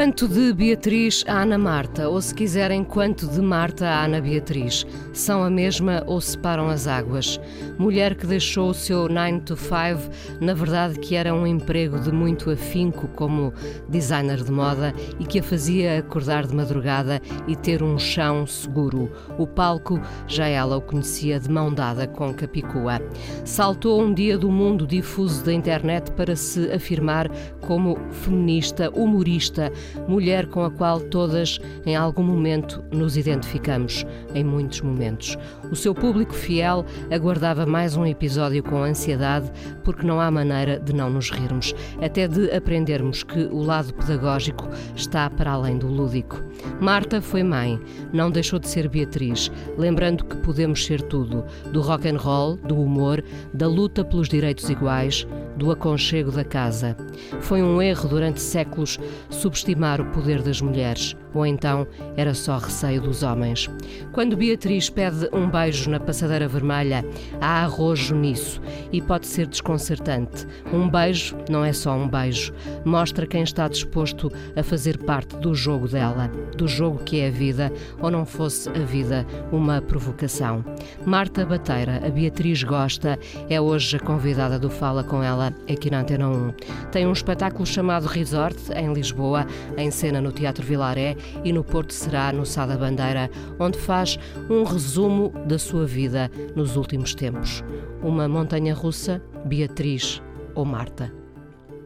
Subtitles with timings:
[0.00, 4.86] Quanto de Beatriz a Ana Marta, ou se quiserem, quanto de Marta a Ana Beatriz,
[5.12, 7.38] são a mesma ou separam as águas?
[7.76, 12.10] Mulher que deixou o seu 9 to 5, na verdade que era um emprego de
[12.10, 13.52] muito afinco como
[13.90, 19.12] designer de moda e que a fazia acordar de madrugada e ter um chão seguro.
[19.36, 23.02] O palco já ela o conhecia de mão dada com Capicua.
[23.44, 27.30] Saltou um dia do mundo difuso da internet para se afirmar
[27.60, 29.70] como feminista, humorista,
[30.08, 35.36] mulher com a qual todas, em algum momento, nos identificamos, em muitos momentos.
[35.70, 39.50] O seu público fiel aguardava mais um episódio com ansiedade,
[39.84, 44.68] porque não há maneira de não nos rirmos, até de aprendermos que o lado pedagógico
[44.96, 46.42] está para além do lúdico.
[46.80, 47.80] Marta foi mãe,
[48.12, 52.76] não deixou de ser Beatriz, lembrando que podemos ser tudo: do rock and roll, do
[52.76, 53.22] humor,
[53.54, 55.24] da luta pelos direitos iguais,
[55.56, 56.96] do aconchego da casa.
[57.40, 58.98] Foi um erro durante séculos
[59.28, 61.86] subestimar o poder das mulheres, ou então
[62.16, 63.68] era só receio dos homens.
[64.12, 67.04] Quando Beatriz pede um beijo na passadeira vermelha,
[67.40, 68.60] há arrojo nisso
[68.92, 70.46] e pode ser desconcertante.
[70.72, 72.52] Um beijo não é só um beijo,
[72.84, 77.30] mostra quem está disposto a fazer parte do jogo dela, do jogo que é a
[77.30, 80.64] vida, ou não fosse a vida uma provocação.
[81.04, 86.00] Marta Bateira, a Beatriz Gosta, é hoje a convidada do Fala com ela aqui na
[86.00, 86.52] Antena 1.
[86.92, 91.92] Tem um espetáculo chamado Resort, em Lisboa, em cena no Teatro Vilaré e no Porto
[91.92, 94.18] será no Sá da Bandeira, onde faz
[94.48, 97.62] um resumo da sua vida nos últimos tempos.
[98.02, 100.22] Uma montanha russa, Beatriz
[100.54, 101.12] ou Marta.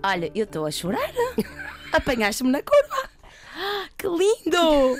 [0.05, 1.11] Olha, eu estou a chorar.
[1.93, 3.09] Apanhaste-me na curva.
[3.97, 4.99] Que lindo!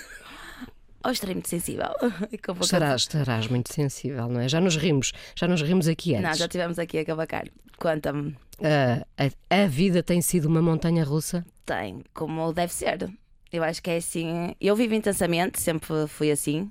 [1.05, 1.91] Ou estarei muito sensível.
[2.63, 4.49] Estarás, estarás muito sensível, não é?
[4.49, 6.31] Já nos rimos, já nos rimos aqui antes.
[6.31, 7.45] Não, já tivemos aqui a cavacar.
[7.77, 8.31] Conta-me.
[8.59, 9.05] Uh,
[9.51, 11.45] a, a vida tem sido uma montanha russa?
[11.67, 13.11] Tem, como deve ser.
[13.55, 14.55] Eu acho que é assim.
[14.61, 16.69] Eu vivo intensamente, sempre fui assim.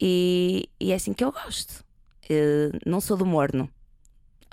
[0.00, 1.84] E, e é assim que eu gosto.
[2.26, 3.68] Eu não sou do morno.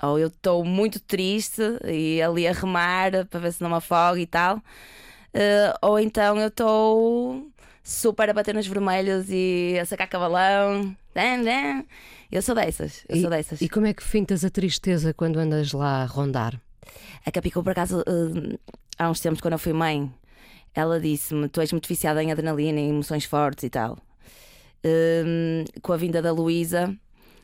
[0.02, 4.18] Ou eu estou muito triste e ali a remar para ver se não me afogo
[4.18, 4.58] e tal.
[4.58, 7.50] Uh, ou então eu estou
[7.82, 10.94] super a bater nos vermelhos e a sacar cavalão.
[12.30, 13.62] Eu sou dessas, eu e, sou dessas.
[13.62, 16.60] E como é que fintas a tristeza quando andas lá a rondar?
[17.24, 18.58] A Capicou, por acaso, uh,
[18.98, 20.12] há uns tempos, quando eu fui mãe,
[20.74, 23.98] ela disse-me: Tu és muito viciada em adrenalina, em emoções fortes e tal.
[24.84, 26.94] Uh, com a vinda da Luísa,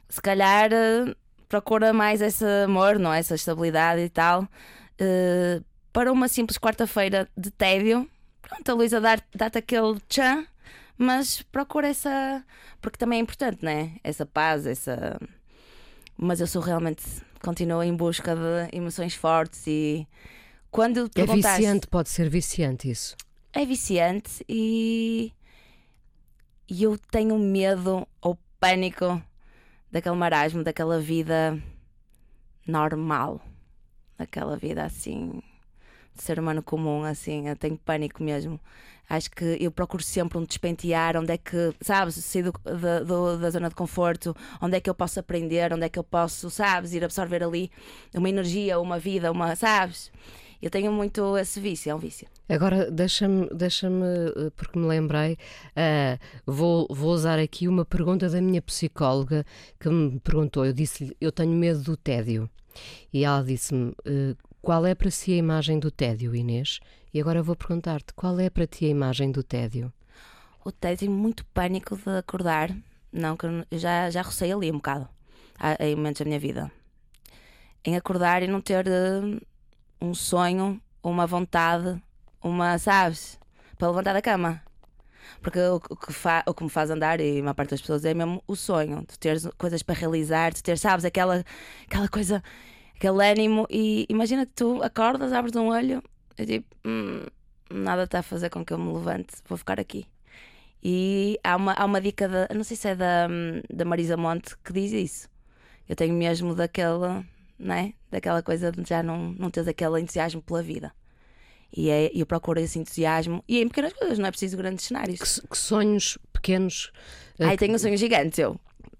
[0.08, 1.14] se calhar uh,
[1.48, 3.18] procura mais esse amor, não é?
[3.18, 4.46] essa estabilidade e tal,
[5.92, 8.06] para uma simples quarta-feira de tédio
[8.50, 10.44] pronto, a Luísa dá-te aquele tchan,
[10.98, 12.44] mas procura essa.
[12.80, 13.96] Porque também é importante, né?
[14.02, 15.18] Essa paz, essa.
[16.16, 17.02] Mas eu sou realmente.
[17.42, 20.06] Continuo em busca de emoções fortes e.
[20.70, 23.16] Quando é viciante, pode ser viciante isso.
[23.52, 25.32] É viciante e.
[26.68, 29.20] E eu tenho medo ou pânico
[29.90, 31.60] daquele marasmo, daquela vida
[32.64, 33.40] normal.
[34.16, 35.42] Daquela vida assim
[36.20, 38.60] ser humano comum, assim, eu tenho pânico mesmo.
[39.08, 43.38] Acho que eu procuro sempre um despentear, onde é que, sabes, sair do, da, do,
[43.38, 46.48] da zona de conforto, onde é que eu posso aprender, onde é que eu posso,
[46.48, 47.70] sabes, ir absorver ali
[48.14, 50.12] uma energia, uma vida, uma, sabes?
[50.62, 52.28] Eu tenho muito esse vício, é um vício.
[52.46, 58.42] Agora, deixa-me, deixa-me eh, porque me lembrei, uh, vou, vou usar aqui uma pergunta da
[58.42, 59.46] minha psicóloga
[59.78, 60.66] que me perguntou.
[60.66, 62.50] Eu disse-lhe, eu tenho medo do tédio.
[63.12, 66.80] E ela disse-me, uh, qual é para si a imagem do tédio, Inês?
[67.12, 69.90] E agora vou perguntar-te, qual é para ti a imagem do tédio?
[70.62, 72.70] O tédio, muito pânico de acordar.
[73.10, 75.08] Não, que eu já, já rocei ali um bocado,
[75.80, 76.70] em momentos da minha vida.
[77.82, 79.40] Em acordar e não ter uh,
[80.00, 82.00] um sonho, uma vontade,
[82.42, 83.38] uma, sabes,
[83.78, 84.62] para levantar da cama.
[85.42, 88.04] Porque o, que fa, o que me faz andar, e a maior parte das pessoas,
[88.04, 91.44] é mesmo o sonho, de ter coisas para realizar, de ter, sabes, aquela,
[91.86, 92.42] aquela coisa
[93.00, 93.66] aquele ânimo.
[93.70, 96.02] E imagina que tu acordas, abres um olho
[96.38, 97.24] e tipo, hum,
[97.70, 100.06] nada está a fazer com que eu me levante, vou ficar aqui.
[100.82, 103.28] E há uma, há uma dica, da, não sei se é da,
[103.72, 105.28] da Marisa Monte, que diz isso.
[105.88, 107.24] Eu tenho mesmo daquela,
[107.60, 107.92] né?
[108.10, 110.92] daquela coisa de já não, não teres aquele entusiasmo pela vida.
[111.72, 113.44] E é, eu procuro esse entusiasmo.
[113.46, 115.20] E é em pequenas coisas, não é preciso grandes cenários.
[115.20, 116.90] Que, que sonhos pequenos.
[117.38, 118.58] eh, Ai, tenho um sonho gigante, eu.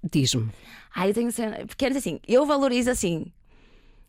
[0.08, 0.50] Diz-me.
[0.94, 1.66] Ai, eu tenho um sonho.
[1.66, 3.32] Pequenos assim, eu valorizo assim.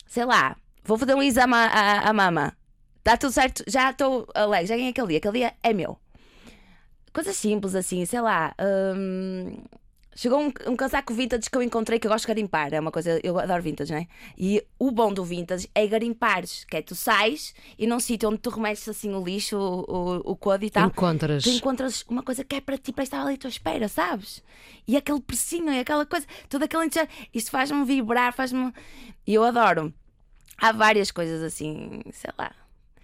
[0.06, 2.56] Sei lá, vou fazer um exame à, à, à mama.
[3.00, 5.18] Está tudo certo, já estou alegre, já ganhei aquele dia.
[5.18, 5.98] Aquele dia é meu.
[7.12, 8.54] Coisas simples assim, sei lá.
[8.96, 9.58] hum,
[10.22, 12.72] chegou um, um casaco vintage que eu encontrei que eu gosto de garimpar.
[12.76, 14.08] É uma coisa, eu adoro vintage, não é?
[14.38, 18.38] E o bom do vintage é garimpares, que é tu sais e num sítio onde
[18.38, 20.90] tu remexes assim o lixo, o, o, o codo e tal.
[20.90, 21.44] Encontras.
[21.44, 24.44] Tu encontras uma coisa que é para ti, para estar ali à tua espera, sabes?
[24.88, 27.12] E aquele precinho e aquela coisa, todo aquele entusiasmo.
[27.34, 28.72] Isto faz-me vibrar, faz-me.
[29.26, 29.92] E eu adoro.
[30.56, 32.54] Há várias coisas assim, sei lá.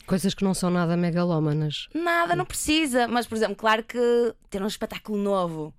[0.05, 1.87] Coisas que não são nada megalómanas.
[1.95, 3.07] Nada, não precisa.
[3.07, 5.73] Mas, por exemplo, claro que ter um espetáculo novo.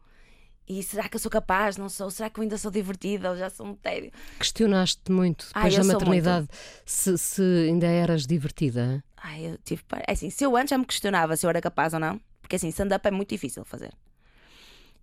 [0.68, 1.76] E será que eu sou capaz?
[1.78, 2.10] Não sou?
[2.10, 4.10] Será que eu ainda sou divertida ou já sou um tédio?
[4.38, 6.48] Questionaste muito Ai, depois eu da maternidade
[6.84, 9.02] se, se ainda eras divertida.
[9.16, 9.82] Ai, eu tive.
[10.06, 12.56] É assim, se eu antes já me questionava se eu era capaz ou não, porque
[12.56, 13.92] assim, stand-up é muito difícil de fazer.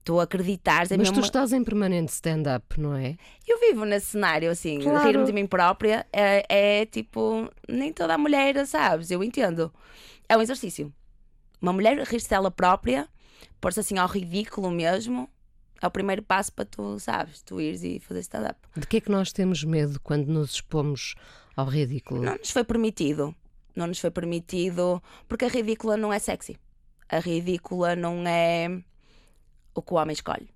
[0.03, 3.17] Tu acreditares é Mas tu uma- estás em permanente stand-up, não é?
[3.47, 5.03] Eu vivo nesse cenário, assim, Claro.
[5.03, 6.45] rir-me de mim própria é,
[6.81, 9.09] é tipo, nem toda a mulher, sabes?
[9.09, 9.73] Eu entendo.
[10.29, 10.93] É um exercício.
[11.59, 13.07] Uma mulher rir-se dela própria,
[13.59, 15.27] pôr-se assim ao ridículo mesmo,
[15.81, 17.41] é o primeiro passo para tu, sabes?
[17.41, 18.59] Tu ires e fazer stand-up.
[18.75, 21.15] De que é que nós temos medo quando nos expomos
[21.55, 22.21] ao ridículo?
[22.21, 23.35] Não nos foi permitido.
[23.75, 26.57] Não nos foi permitido, porque a ridícula não é sexy.
[27.09, 28.81] A ridícula não é
[29.73, 30.49] o que o homem escolhe.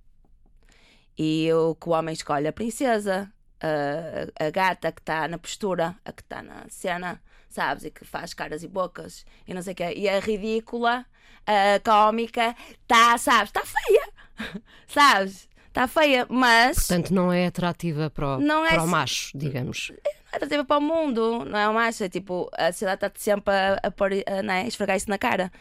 [1.18, 3.30] E o que o homem escolhe, a princesa,
[3.60, 7.83] a, a gata que está na postura, a que está na cena, sabes?
[7.83, 9.94] E que faz caras e bocas e não sei o quê.
[9.98, 11.06] E a ridícula,
[11.45, 13.50] a cómica, está, sabes?
[13.50, 14.08] Está feia.
[14.88, 15.47] sabes?
[15.68, 19.91] Está feia, mas Portanto, não é atrativa para o, Não é para o macho, digamos.
[20.31, 22.09] é atrativa para o mundo, não é uma acha?
[22.09, 24.68] Tipo, a sociedade está sempre a, a, pôr, a, não é?
[24.68, 25.51] esfregar isso na cara.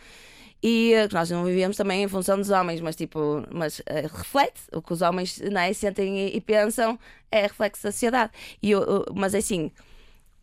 [0.63, 4.61] E eh, nós não vivemos também em função dos homens, mas tipo, mas eh, reflete
[4.73, 5.73] o que os homens não é?
[5.73, 6.99] sentem e, e pensam,
[7.31, 8.33] é reflexo da sociedade.
[8.63, 9.71] E, eu- mas assim,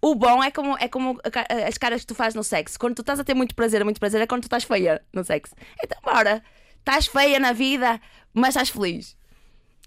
[0.02, 2.80] o bom é como, é como ca- as caras que tu fazes no sexo.
[2.80, 5.24] Quando tu estás a ter muito prazer, muito prazer, é quando tu estás feia no
[5.24, 5.54] sexo.
[5.84, 6.42] Então, bora,
[6.86, 8.00] estás feia na vida,
[8.32, 9.18] mas estás feliz.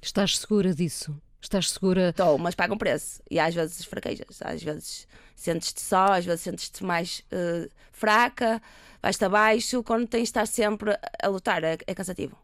[0.03, 1.17] Estás segura disso?
[1.41, 2.09] Estás segura?
[2.11, 3.23] Estou, mas paga um preço.
[3.31, 5.07] E às vezes fraquejas, às vezes
[5.37, 8.61] sentes-te só, às vezes sentes-te mais eh, fraca,
[9.01, 9.83] vais-te abaixo.
[9.85, 12.37] Quando tens de estar sempre a lutar, é, é cansativo.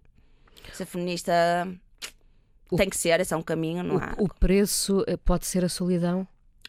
[0.73, 1.33] Ser feminista
[2.71, 4.15] O- tem que ser, esse é um caminho, não há.
[4.19, 6.27] O, o preço eh, pode ser a solidão?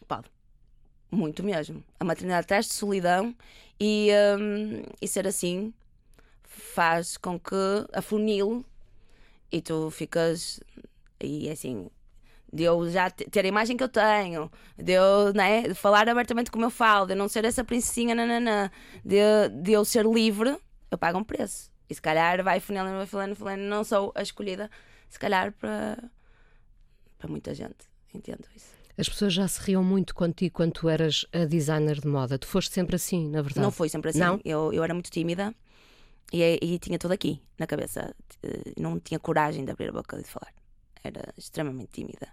[0.08, 0.26] Pode.
[1.10, 1.82] Muito mesmo.
[2.00, 3.32] A maternidade traz solidão
[3.80, 5.72] e, hum, e ser assim
[6.58, 7.54] faz com que
[7.92, 8.64] afunile
[9.50, 10.60] e tu ficas.
[11.20, 11.88] E assim,
[12.52, 16.50] de eu já te- ter a imagem que eu tenho, de eu né, falar abertamente
[16.50, 18.70] como eu falo, de eu não ser essa princesinha, nananã,
[19.04, 19.18] de,
[19.62, 20.56] de eu ser livre,
[20.90, 21.70] eu pago um preço.
[21.88, 24.70] E se calhar vai funilando, vai funilando, funilando, não sou a escolhida,
[25.08, 26.02] se calhar para,
[27.18, 27.86] para muita gente.
[28.14, 28.74] Entendo isso.
[28.98, 32.38] As pessoas já se riam muito contigo quando tu eras a designer de moda.
[32.38, 33.60] Tu foste sempre assim, na verdade.
[33.60, 34.18] Não foi sempre assim.
[34.18, 34.40] Não?
[34.42, 35.54] Eu, eu era muito tímida
[36.32, 38.14] e, e tinha tudo aqui na cabeça.
[38.42, 40.52] Eh, Não tinha coragem de abrir a boca e de falar.
[41.04, 42.28] Era extremamente tímida.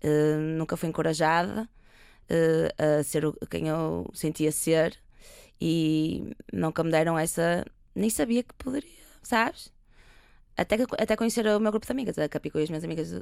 [0.00, 1.68] Eh, nunca fui encorajada
[2.28, 4.98] eh, a ser o- quem eu sentia ser
[5.60, 7.64] e nunca me deram essa.
[7.94, 8.90] Nem sabia que poderia,
[9.22, 9.72] sabes?
[10.56, 13.12] Até, que- até conhecer o meu grupo de amigas, a Capico e as minhas amigas
[13.12, 13.20] eh,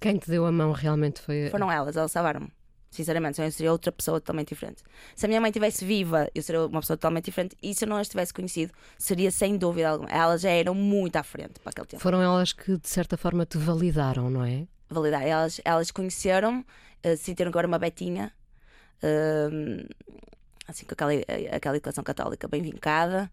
[0.00, 1.48] Quem te deu a mão realmente foi.
[1.50, 2.50] foram elas, elas salvaram-me.
[2.96, 4.82] Sinceramente, senão eu seria outra pessoa totalmente diferente.
[5.14, 7.56] Se a minha mãe estivesse viva, eu seria uma pessoa totalmente diferente.
[7.62, 10.10] E se eu não as tivesse conhecido, seria sem dúvida alguma.
[10.10, 12.02] Elas já eram muito à frente para aquele tempo.
[12.02, 14.66] Foram elas que, de certa forma, te validaram, não é?
[14.88, 15.22] Validar.
[15.22, 16.64] Elas, elas conheceram,
[17.02, 18.32] eh, sentiram que eu era uma betinha,
[19.02, 19.86] eh,
[20.66, 21.12] assim com aquela,
[21.52, 23.30] aquela educação católica bem vincada,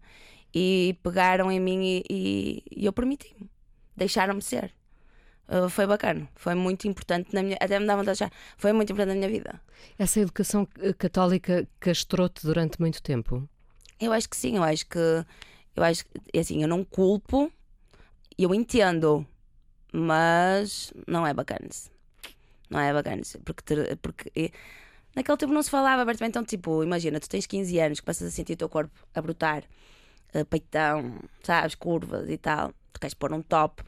[0.54, 3.50] e pegaram em mim e, e- e eu permiti-me.
[3.96, 4.72] Deixaram-me ser.
[5.48, 6.28] Eh, foi bacana.
[6.34, 7.56] Foi muito importante na minha.
[7.60, 8.32] Até me dava vontade de achar.
[8.56, 9.60] Foi muito importante na minha vida.
[9.98, 13.48] Essa educação eh, católica castrou-te durante muito tempo.
[14.00, 14.98] Eu acho que sim, eu acho que
[15.76, 17.50] eu acho que assim, eu não culpo,
[18.38, 19.26] eu entendo,
[19.92, 21.68] mas não é bacana.
[22.70, 24.50] Não é bacana, porque, porque eh,
[25.14, 28.30] naquele tempo não se falava abertamente, então tipo, imagina, tu tens 15 anos, começas a
[28.30, 29.64] sentir o teu corpo a brotar,
[30.32, 33.82] eh, peitão, sabes, curvas e tal, tu queres pôr um top,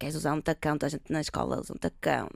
[0.00, 2.28] queres usar um tacão, toda a gente na escola usa um tacão,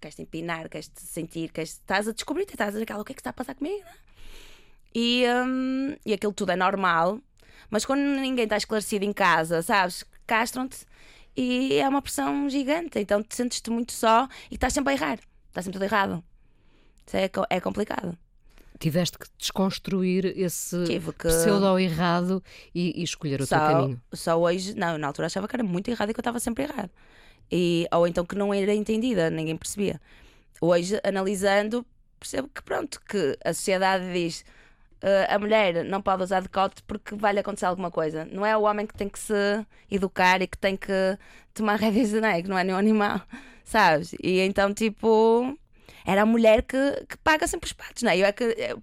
[0.00, 3.12] queres te empinar, queres te sentir, queres, estás a descobrir, estás a dizer, o que
[3.12, 3.84] é que está a passar comigo?
[3.84, 3.94] né?
[4.92, 7.20] E, hum, e aquilo tudo é normal,
[7.70, 10.84] mas quando ninguém está esclarecido em casa, sabes, castram-te
[11.36, 15.20] e é uma pressão gigante, então te sentes-te muito só e estás sempre a errar,
[15.48, 16.24] está sempre tudo errado.
[17.06, 18.18] Isso é, é complicado.
[18.80, 21.28] Tiveste que desconstruir esse Tive que.
[21.28, 22.42] pseudo errado
[22.74, 24.02] e, e escolher o teu Só, caminho.
[24.12, 26.64] só hoje, não, na altura achava que era muito errado e que eu estava sempre
[26.64, 26.90] errado.
[27.52, 30.00] E, ou então que não era entendida, ninguém percebia.
[30.60, 31.84] Hoje, analisando,
[32.18, 34.44] percebo que pronto, que a sociedade diz
[35.02, 38.24] "Ah, a mulher não pode usar decote porque vai-lhe acontecer alguma coisa.
[38.26, 39.34] Não é o homem que tem que se
[39.90, 40.92] educar e que tem que
[41.54, 43.20] tomar rédeas de que não é nenhum animal,
[43.64, 44.14] sabes?
[44.22, 45.58] E então, tipo,
[46.04, 46.76] era a mulher que,
[47.08, 48.18] que paga sempre os patos, não é?
[48.18, 48.44] Eu é que.
[48.44, 48.80] eu-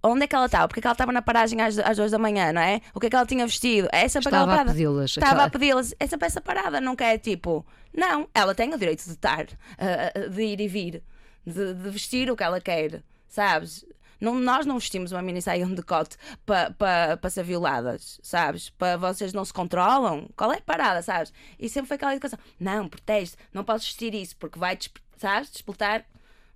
[0.00, 0.68] Onde é que ela estava?
[0.68, 2.80] Porque é que ela estava na paragem às, às duas da manhã, não é?
[2.94, 3.88] O que é que ela tinha vestido?
[3.90, 4.70] É sempre aquela Estava a parada.
[4.70, 5.10] pedi-las.
[5.10, 5.94] Estava aquela- a pedi-las.
[5.98, 7.66] É sempre essa parada, nunca é tipo.
[7.92, 11.02] Não, ela tem o direito de estar, ah, ah, de ir e vir,
[11.44, 13.84] de, de vestir o que ela quer, sabes?
[14.20, 18.70] Não, nós não vestimos uma mini saia de decote para pa, pa ser violadas, sabes?
[18.70, 20.28] Para vocês não se controlam.
[20.36, 21.32] Qual é a parada, sabes?
[21.58, 24.78] E sempre foi aquela educação: não, protege, não podes vestir isso porque vai,
[25.16, 26.04] sabes, disputar.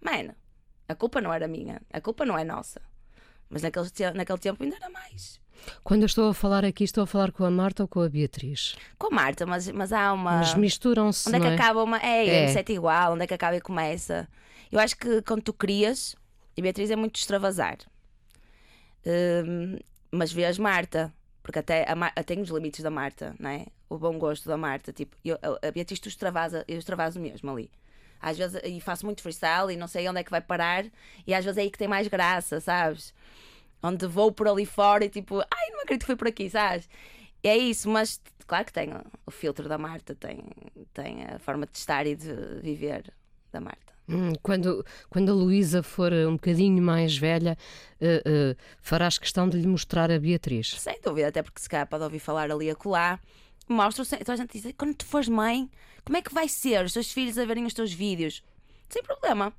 [0.02, 0.34] Mano,
[0.88, 2.80] a culpa não era minha, a culpa não é nossa.
[3.48, 5.40] Mas naquele, naquele tempo ainda era mais.
[5.84, 8.08] Quando eu estou a falar aqui, estou a falar com a Marta ou com a
[8.08, 8.74] Beatriz?
[8.98, 10.38] Com a Marta, mas, mas há uma.
[10.38, 11.54] Mas misturam-se, Onde é que é?
[11.54, 11.98] acaba uma.
[11.98, 12.44] É, É.
[12.44, 12.48] é.
[12.48, 14.28] sete igual, onde é que acaba e começa.
[14.70, 16.16] Eu acho que quando tu crias,
[16.56, 17.76] e Beatriz é muito extravasar.
[19.06, 19.78] Hum,
[20.10, 22.12] mas vês Marta, porque até a Mar...
[22.24, 23.66] tem os limites da Marta, não é?
[23.88, 24.92] O bom gosto da Marta.
[24.92, 27.70] Tipo, eu, a Beatriz, tu extravasa, eu extravaso mesmo ali.
[28.22, 30.84] Às vezes, e faço muito freestyle e não sei onde é que vai parar,
[31.26, 33.12] e às vezes é aí que tem mais graça, sabes?
[33.82, 36.88] Onde vou por ali fora e tipo, ai, não acredito que foi por aqui, sabes?
[37.42, 38.90] E é isso, mas claro que tem
[39.26, 40.44] o- filtro da Marta, tem,
[40.94, 43.12] tem a forma de estar e de viver
[43.50, 43.92] da Marta.
[44.08, 47.56] Hum, Quando, quando a Luísa for um bocadinho mais velha,
[48.00, 50.74] eh, eh, farás questão de lhe mostrar a Beatriz.
[50.80, 53.20] Sem dúvida, até porque se calhar pode ouvir falar ali a colar.
[53.68, 55.70] Mostra, então a gente diz, quando tu fores mãe,
[56.04, 58.42] como é que vai ser os teus filhos a verem os teus vídeos?
[58.88, 59.52] Sem problema.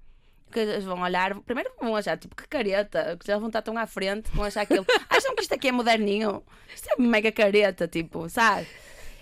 [0.45, 3.75] Porque eles vão olhar, primeiro vão achar, tipo, que careta, que já vão estar tão
[3.77, 4.86] à frente, vão achar aquilo.
[5.10, 6.43] Acham que isto aqui é moderninho?
[6.75, 8.67] Isto é mega careta, tipo, sabe?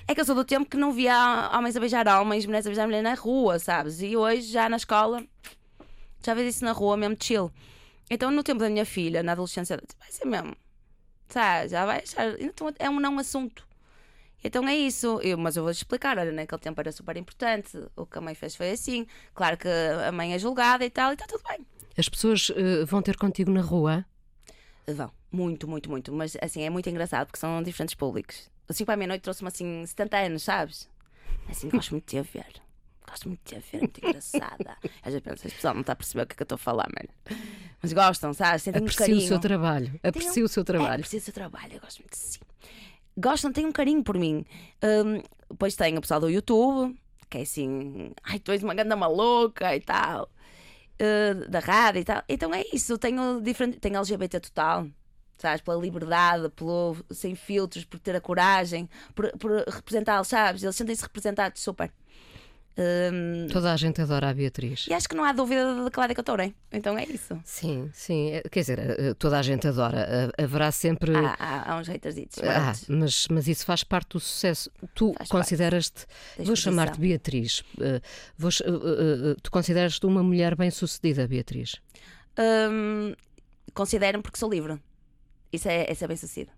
[0.08, 2.70] É que eu sou do tempo que não via homens a beijar homens, mulheres a
[2.70, 4.02] beijar mulher na rua, sabes?
[4.02, 5.24] E hoje, já na escola,
[6.26, 7.50] já vês isso na rua, mesmo chill.
[8.10, 10.54] Então, no tempo da minha filha, na adolescência, vai ser mesmo.
[11.30, 11.70] Sabe?
[11.70, 12.42] Já vai achar.
[12.42, 13.66] Então, é um não assunto.
[14.44, 16.18] Então é isso, eu, mas eu vou explicar.
[16.18, 17.78] Olha, naquele tempo era super importante.
[17.96, 19.06] O que a mãe fez foi assim.
[19.34, 21.66] Claro que a mãe é julgada e tal, e está tudo bem.
[21.98, 24.06] As pessoas eh, vão ter contigo na rua?
[24.88, 26.12] Vão, muito, muito, muito.
[26.12, 28.50] Mas assim, é muito engraçado porque são diferentes públicos.
[28.68, 30.90] Assim, para a meia-noite trouxe-me assim 70 anos, sabes?
[31.50, 32.48] Assim, gosto muito de a ver.
[33.08, 34.78] Gosto muito de a ver, é muito engraçada.
[35.04, 36.56] Às vezes penso, este pessoal não está a perceber o que é que eu estou
[36.56, 37.10] a falar, mano.
[37.82, 38.64] Mas gostam, sabes?
[38.64, 39.18] Sentem um Aprecio carinho.
[39.26, 40.00] o seu trabalho.
[40.02, 40.94] Aprecio o seu É, trabalho.
[40.96, 42.40] aprecio o seu trabalho, eu gosto muito de si.
[43.18, 44.46] Gostam, têm um carinho por mim.
[44.84, 46.98] Hum, depois tem o pessoal do YouTube,
[47.30, 50.30] que é assim, ai, tu és uma ganda maluca e tal.
[51.02, 52.24] Uh, da rádio e tal.
[52.30, 54.88] Então é isso, tenho diferente, tenho LGBT total.
[55.38, 60.62] Sabes, pela liberdade, pelo sem filtros, por ter a coragem, por, por representá-los, sabes?
[60.62, 61.92] Eles sentem-se representados super.
[62.78, 64.88] Hum, Toda a gente adora a Beatriz.
[64.88, 66.54] e acho que não há dúvida de que lado é que eu estou, né?
[66.72, 67.38] Então é isso.
[67.44, 68.32] Sim, sim.
[68.32, 70.32] Eh, Quer dizer, eh, toda a gente adora.
[70.38, 71.14] Eh, Haverá sempre.
[71.16, 72.40] Há, há, há uns haterzitos.
[72.44, 74.72] Ah, mas mas, isso faz parte do sucesso.
[74.96, 76.06] Tu consideras-te.
[76.38, 77.64] da Vou chamar-te Beatriz.
[77.82, 78.00] eh,
[78.38, 78.50] vou
[79.44, 81.76] tu consideras-te uma mulher bem-sucedida, Beatriz?
[82.40, 83.14] Hum,
[83.74, 84.80] considero-me porque sou livre.
[85.52, 86.52] Isso é, isso é bem sucedido.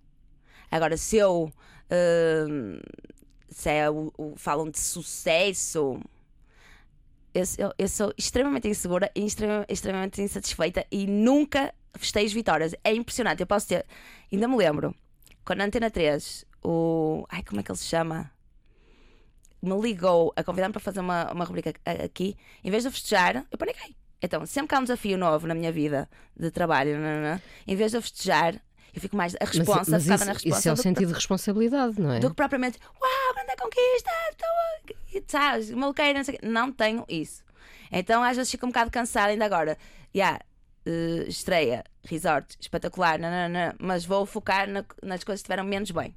[0.70, 1.51] Agora, se eu.
[3.54, 6.00] Se é o, o- falam de sucesso.
[7.34, 12.76] Eu, eu, eu sou extremamente insegura e extrema- extremamente insatisfeita e nunca festejo vitórias.
[12.84, 13.40] É impressionante.
[13.42, 13.86] Eu posso ter.
[14.32, 14.96] Ainda me lembro,
[15.44, 17.26] quando a Antena 3, o.
[17.30, 18.32] Ai, como é que ele se chama?
[19.62, 22.36] Me ligou a convidar-me para fazer uma, uma rubrica aqui.
[22.64, 23.96] Em vez de festejar, eu paniquei.
[24.22, 27.92] Então, sempre que há um desafio novo na minha vida de trabalho, nananã, em vez
[27.92, 28.62] de eu festejar,
[28.94, 29.36] eu fico mais.
[29.40, 30.60] A resposta, mas ficava isso, na resposta.
[30.60, 32.20] isso é o sentido de responsabilidade, não é?
[32.20, 36.40] do que propriamente, uau, grande conquista, estou sabes, maluqueira, não sei.
[36.44, 37.44] Não tenho isso.
[37.92, 39.78] Então às vezes fico um bocado cansada ainda agora.
[40.14, 40.40] Já,
[40.86, 46.16] eh, estreia, resort, espetacular, nanana, mas vou focar na- nas coisas que estiveram menos bem.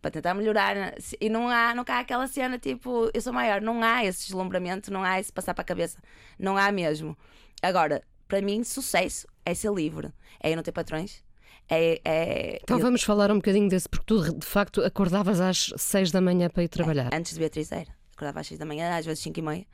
[0.00, 0.76] Para tentar melhorar.
[0.76, 0.92] né?
[1.20, 3.60] E não há, nunca há aquela cena tipo, eu sou maior.
[3.60, 5.98] Não há esse deslumbramento, não há esse passar para a cabeça.
[6.38, 7.16] Não há mesmo.
[7.60, 10.12] Agora, para mim, sucesso é ser livre.
[10.40, 11.24] É eu não ter patrões.
[11.70, 16.10] É, é Então vamos falar um bocadinho desse, porque tu de facto acordavas às seis
[16.10, 17.10] da manhã para ir trabalhar.
[17.12, 17.98] Antes de Beatriz era.
[18.18, 19.66] Acordava às 6 da manhã, às vezes 5 e meia.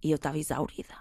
[0.00, 0.94] E eu estava exaurida.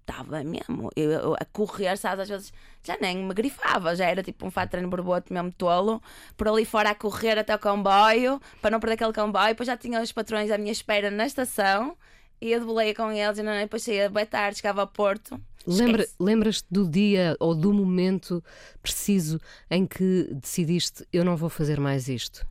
[0.00, 0.90] Estava mesmo.
[0.96, 2.22] Eu, eu a correr, sabes?
[2.22, 3.94] Às vezes já nem me grifava.
[3.94, 6.02] Já era tipo um fato de treino borboto mesmo tolo.
[6.36, 8.40] Por ali fora a correr até o comboio.
[8.60, 9.48] Para não perder aquele comboio.
[9.48, 11.96] Depois já tinha os patrões à minha espera na estação.
[12.40, 15.40] Ia de boleia com eles, e não, depois saía bem tarde, chegava ao Porto.
[15.66, 18.42] Lembra, lembras-te do dia ou do momento
[18.82, 19.38] preciso
[19.70, 22.46] em que decidiste eu não vou fazer mais isto?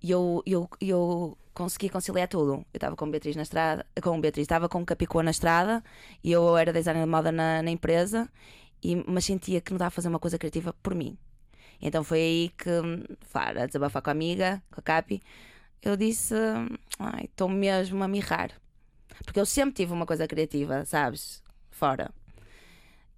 [0.00, 2.64] E eu, eu, eu consegui conciliar tudo.
[2.72, 5.82] Eu estava com Beatriz na estrada, com Beatriz, estava com Capicua na estrada
[6.22, 8.28] e eu era designer de moda na, na empresa,
[8.82, 11.16] e, mas sentia que não estava a fazer uma coisa criativa por mim.
[11.80, 12.70] Então foi aí que,
[13.32, 15.22] para desabafar com a amiga, com a Capi,
[15.82, 16.34] eu disse:
[16.98, 18.50] Ai, estou mesmo a mirrar.
[19.24, 21.42] Porque eu sempre tive uma coisa criativa, sabes?
[21.70, 22.10] Fora.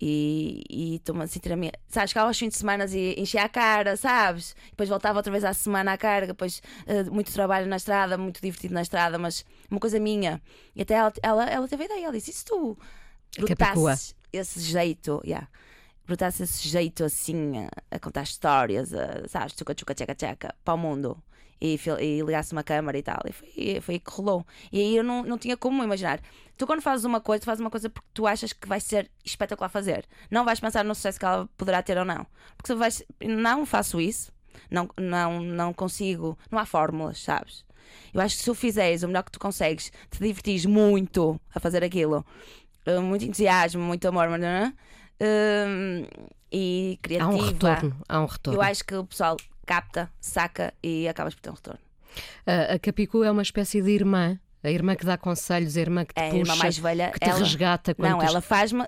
[0.00, 1.72] E e estou-me a sentir a minha.
[1.88, 4.54] Sabes, ficava aos fins de semana e enchia a cara, sabes?
[4.70, 8.40] Depois voltava outra vez à semana à carga, depois eh, muito trabalho na estrada, muito
[8.42, 10.42] divertido na estrada, mas uma coisa minha.
[10.74, 12.76] E até ela, ela, ela teve a ideia, ela disse: e se tu
[13.36, 13.56] Capicua.
[13.56, 15.48] brotasses esse jeito, yeah,
[16.06, 20.74] brotasses esse jeito assim a, a contar histórias, a, sabes, tchuca tchuca tcheca tcheca, para
[20.74, 21.22] o mundo.
[21.60, 23.18] E, e ligasse uma câmara e tal.
[23.26, 24.46] E foi, foi aí que rolou.
[24.70, 26.20] E aí eu não, não tinha como imaginar.
[26.56, 29.10] Tu, quando fazes uma coisa, tu fazes uma coisa porque tu achas que vai ser
[29.24, 30.06] espetacular fazer.
[30.30, 32.26] Não vais pensar no sucesso que ela poderá ter ou não.
[32.56, 33.02] Porque se vais.
[33.22, 34.32] Não faço isso.
[34.70, 36.38] Não, não, não consigo.
[36.50, 37.64] Não há fórmulas, sabes?
[38.12, 41.60] Eu acho que se o fizeres o melhor que tu consegues, te divertires muito a
[41.60, 42.24] fazer aquilo,
[42.84, 44.72] eh, muito entusiasmo, muito amor, não é?
[45.20, 46.06] Hum,
[46.52, 47.30] e Há criativa.
[47.32, 48.58] um retorno, há um retorno.
[48.58, 49.36] Eu acho que o pessoal
[49.66, 51.80] capta, saca e acabas por ter um retorno.
[52.46, 56.14] A, Capicu é uma espécie de irmã, a irmã que dá conselhos, a irmã que
[56.14, 57.10] te É a puxa, irmã mais velha.
[57.10, 58.86] que te ela, resgata Não, ela faz-me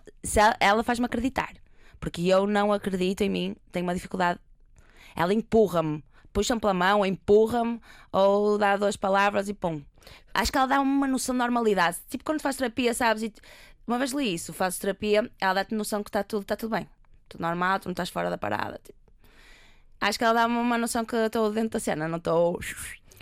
[0.60, 1.52] ela, faz-me acreditar.
[2.00, 4.38] Porque eu não acredito em mim, tenho uma dificuldade.
[5.16, 7.80] Ela empurra-me, puxa-me pela mão, empurra-me
[8.12, 9.82] ou dá duas palavras e pum.
[10.32, 11.98] Acho que ela dá uma noção de normalidade.
[12.08, 13.24] Tipo quando fazes terapia, sabes?
[13.24, 13.34] E
[13.86, 16.88] uma vez li isso, fazes terapia, ela dá-te noção que está tudo, está tudo bem.
[17.28, 18.80] Tudo normal, tu não estás fora da parada.
[18.82, 18.98] tipo.
[20.00, 22.58] Acho que ela dá-me uma noção que eu estou dentro da cena, não estou.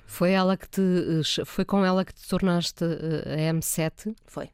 [0.06, 4.14] Foi ela que te eh, foi com ela que te tornaste eh, a M7.
[4.26, 4.50] Foi,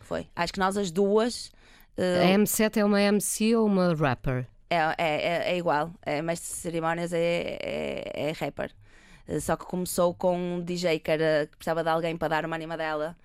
[0.00, 0.28] foi.
[0.36, 1.50] Acho que nós as duas.
[1.96, 4.46] eh, A M7 é uma MC ou uma rapper?
[4.70, 5.92] É, é, é, é igual.
[6.02, 8.70] É mestre de cerimónias, é, é, é rapper.
[9.40, 12.56] Só que começou com um DJ que, era, que precisava de alguém para dar uma
[12.56, 13.16] animadela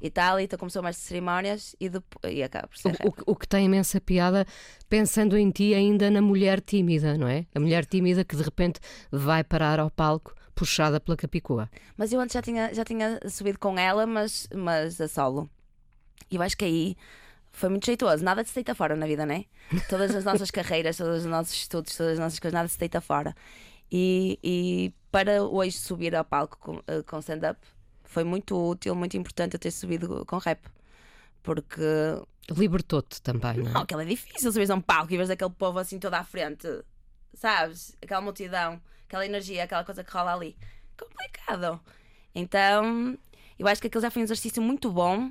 [0.00, 3.32] e tal, então começou mestre de cerimónias e, depois, e acaba por ser O, o-
[3.32, 4.46] o que tem imensa piada,
[4.88, 7.46] pensando em ti ainda na mulher tímida, não é?
[7.54, 8.80] A mulher tímida que de repente
[9.10, 11.70] vai parar ao palco puxada pela Capicua.
[11.96, 15.48] Mas eu antes já tinha, já tinha subido com ela, mas, mas a solo.
[16.30, 16.96] E eu acho que aí
[17.52, 18.24] foi muito jeitoso.
[18.24, 19.44] Nada se deita fora na vida, não é?
[19.88, 23.00] Todas as nossas carreiras, todos os nossos estudos, todas as nossas coisas, nada se deita
[23.00, 23.34] fora.
[23.90, 27.58] E, e para hoje subir ao palco com, eh, com stand-up
[28.08, 30.60] foi muito útil, muito importante eu ter subido com rap.
[31.42, 31.82] Porque
[32.50, 33.74] Libertou-te também, não é?
[33.74, 36.24] não, aquilo é difícil subir a um palco e veres aquele povo assim todo à
[36.24, 36.66] frente,
[37.34, 37.94] sabes?
[38.02, 40.56] Aquela multidão, aquela energia, aquela coisa que rola ali.
[40.98, 41.78] Complicado.
[42.34, 43.18] Então,
[43.58, 45.30] eu acho que aquilo já foi um exercício muito bom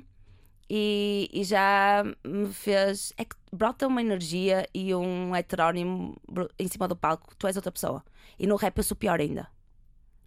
[0.70, 3.12] e, e já me fez.
[3.16, 6.16] É que brota uma energia e um heterónimo
[6.56, 8.04] em cima do palco, tu és outra pessoa.
[8.38, 9.48] E no rap eu sou pior ainda.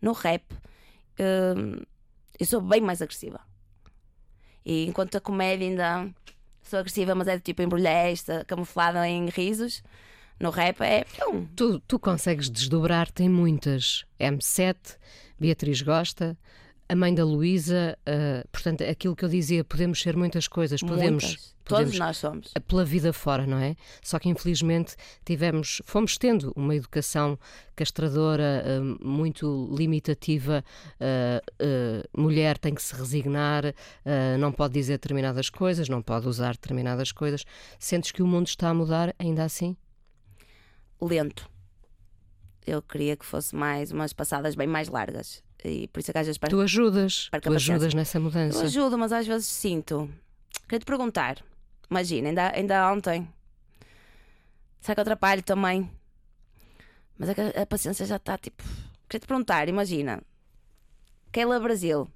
[0.02, 0.44] No rap,
[1.18, 1.84] hum,
[2.40, 3.40] eu sou bem mais agressiva.
[4.66, 6.14] E enquanto a comédia ainda
[6.64, 9.84] sou agressiva, mas é de tipo embrulhesta, camuflada em risos.
[10.40, 11.04] No rap é.
[11.04, 11.46] pum.
[11.56, 14.06] Tu, tu consegues desdobrar-te em muitas.
[14.20, 14.76] M7,
[15.40, 16.36] Beatriz Gosta,
[16.92, 21.24] a mãe da Luísa, ah, portanto, aquilo que eu dizia, podemos ser muitas coisas, podemos.
[21.24, 21.56] Muitas.
[21.64, 22.54] Todos podemos nós somos.
[22.68, 23.78] pela vida fora, não é?
[24.04, 27.40] Só que infelizmente tivemos, fomos tendo uma educação
[27.78, 30.66] castradora, ah, muito limitativa.
[31.00, 31.42] ah,
[32.14, 33.74] mulher tem que se resignar,
[34.38, 37.46] não pode dizer determinadas coisas, não pode usar determinadas coisas.
[37.80, 39.78] Sentes que o mundo está a mudar ainda assim?
[41.02, 41.50] Lento.
[42.68, 45.42] Eu queria que fosse mais umas passadas bem mais largas.
[45.64, 47.76] E por isso é que às vezes parece Tu ajudas, Perca tu paciência.
[47.76, 48.64] ajudas nessa Eu mudança.
[48.64, 50.10] ajudo, mas às vezes sinto.
[50.64, 51.38] Queria te perguntar.
[51.90, 53.28] Imagina, ainda, ainda ontem.
[54.80, 55.90] Será que eu atrapalho também?
[57.18, 58.64] Mas é que a, a paciência já está tipo.
[59.08, 60.22] Queria te perguntar, imagina.
[61.32, 62.08] Keila Brasil.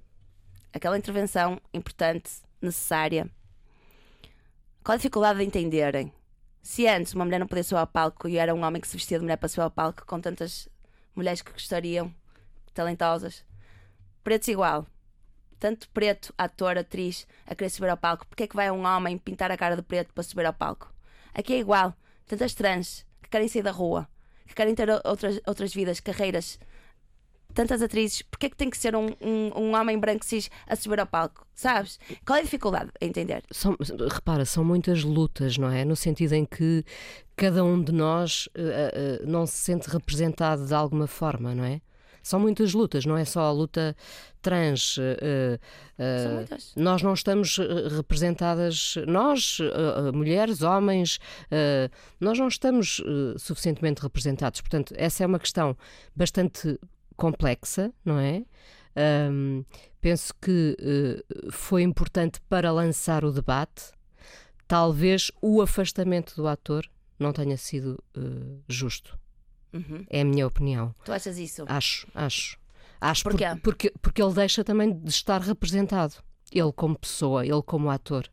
[0.72, 2.30] Aquela intervenção importante,
[2.60, 3.30] necessária.
[4.82, 6.12] Qual a dificuldade de entenderem?
[6.62, 8.96] Se antes uma mulher não podia subir ao palco e era um homem que se
[8.96, 10.68] vestia de mulher para subir ao palco com tantas
[11.14, 12.12] mulheres que gostariam,
[12.76, 13.44] talentosas.
[14.22, 14.86] Pretos igual
[15.58, 19.18] tanto preto, ator, atriz, a querer subir ao palco, porque é que vai um homem
[19.18, 20.92] pintar a cara de preto para subir ao palco?
[21.34, 21.94] Aqui é igual,
[22.26, 24.08] tantas trans que querem sair da rua,
[24.46, 26.58] que querem ter outras, outras vidas, carreiras,
[27.54, 30.76] tantas atrizes, porque é que tem que ser um, um, um homem branco cis a
[30.76, 31.46] subir ao palco?
[31.54, 31.98] Sabes?
[32.24, 33.42] Qual é a dificuldade a entender?
[33.50, 33.74] São,
[34.12, 35.84] repara, são muitas lutas, não é?
[35.84, 36.84] No sentido em que
[37.34, 41.80] cada um de nós eh, eh, não se sente representado de alguma forma, não é?
[42.26, 43.96] São muitas lutas, não é só a luta
[44.42, 44.96] trans.
[44.96, 45.58] Uh,
[45.96, 46.72] São muitas.
[46.76, 47.56] Nós não estamos
[47.96, 49.58] representadas, nós,
[50.12, 51.18] mulheres, homens,
[52.20, 53.02] nós não estamos
[53.38, 54.60] suficientemente representados.
[54.60, 55.76] Portanto, essa é uma questão
[56.14, 56.78] bastante
[57.16, 58.44] complexa, não é?
[59.30, 59.64] Um,
[60.00, 63.92] penso que uh, foi importante para lançar o debate.
[64.66, 66.86] Talvez o afastamento do ator
[67.18, 69.18] não tenha sido uh, justo.
[69.76, 70.06] Uhum.
[70.08, 70.94] É a minha opinião.
[71.04, 71.64] Tu achas isso?
[71.68, 72.58] Acho, acho.
[73.00, 73.46] Acho Porquê?
[73.46, 76.14] Por, porque, porque ele deixa também de estar representado.
[76.52, 78.28] Ele como pessoa, ele como ator.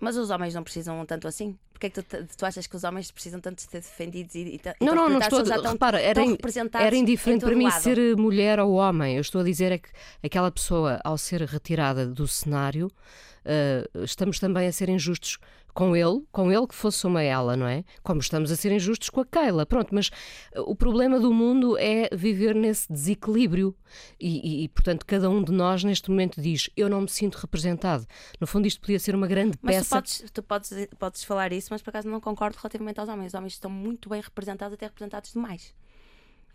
[0.00, 1.56] Mas os homens não precisam tanto assim?
[1.72, 4.40] Porquê é que tu, tu achas que os homens precisam tanto de ser defendidos e,
[4.56, 6.36] e, Não, não, não estou a a repara, era, in,
[6.74, 7.80] era indiferente para mim lado.
[7.80, 9.14] ser mulher ou homem.
[9.14, 9.88] Eu estou a dizer é que
[10.22, 15.38] aquela pessoa, ao ser retirada do cenário, uh, estamos também a ser injustos
[15.74, 17.84] com ele, com ele que fosse uma ela, não é?
[18.02, 20.10] Como estamos a ser injustos com a Keila, pronto, mas
[20.56, 23.74] o problema do mundo é viver nesse desequilíbrio
[24.20, 28.06] e, e, portanto, cada um de nós neste momento diz, eu não me sinto representado.
[28.40, 29.96] No fundo isto podia ser uma grande mas peça...
[29.96, 33.08] Mas tu, podes, tu podes, podes falar isso, mas por acaso não concordo relativamente aos
[33.08, 33.28] homens.
[33.28, 35.74] Os homens estão muito bem representados, até representados demais.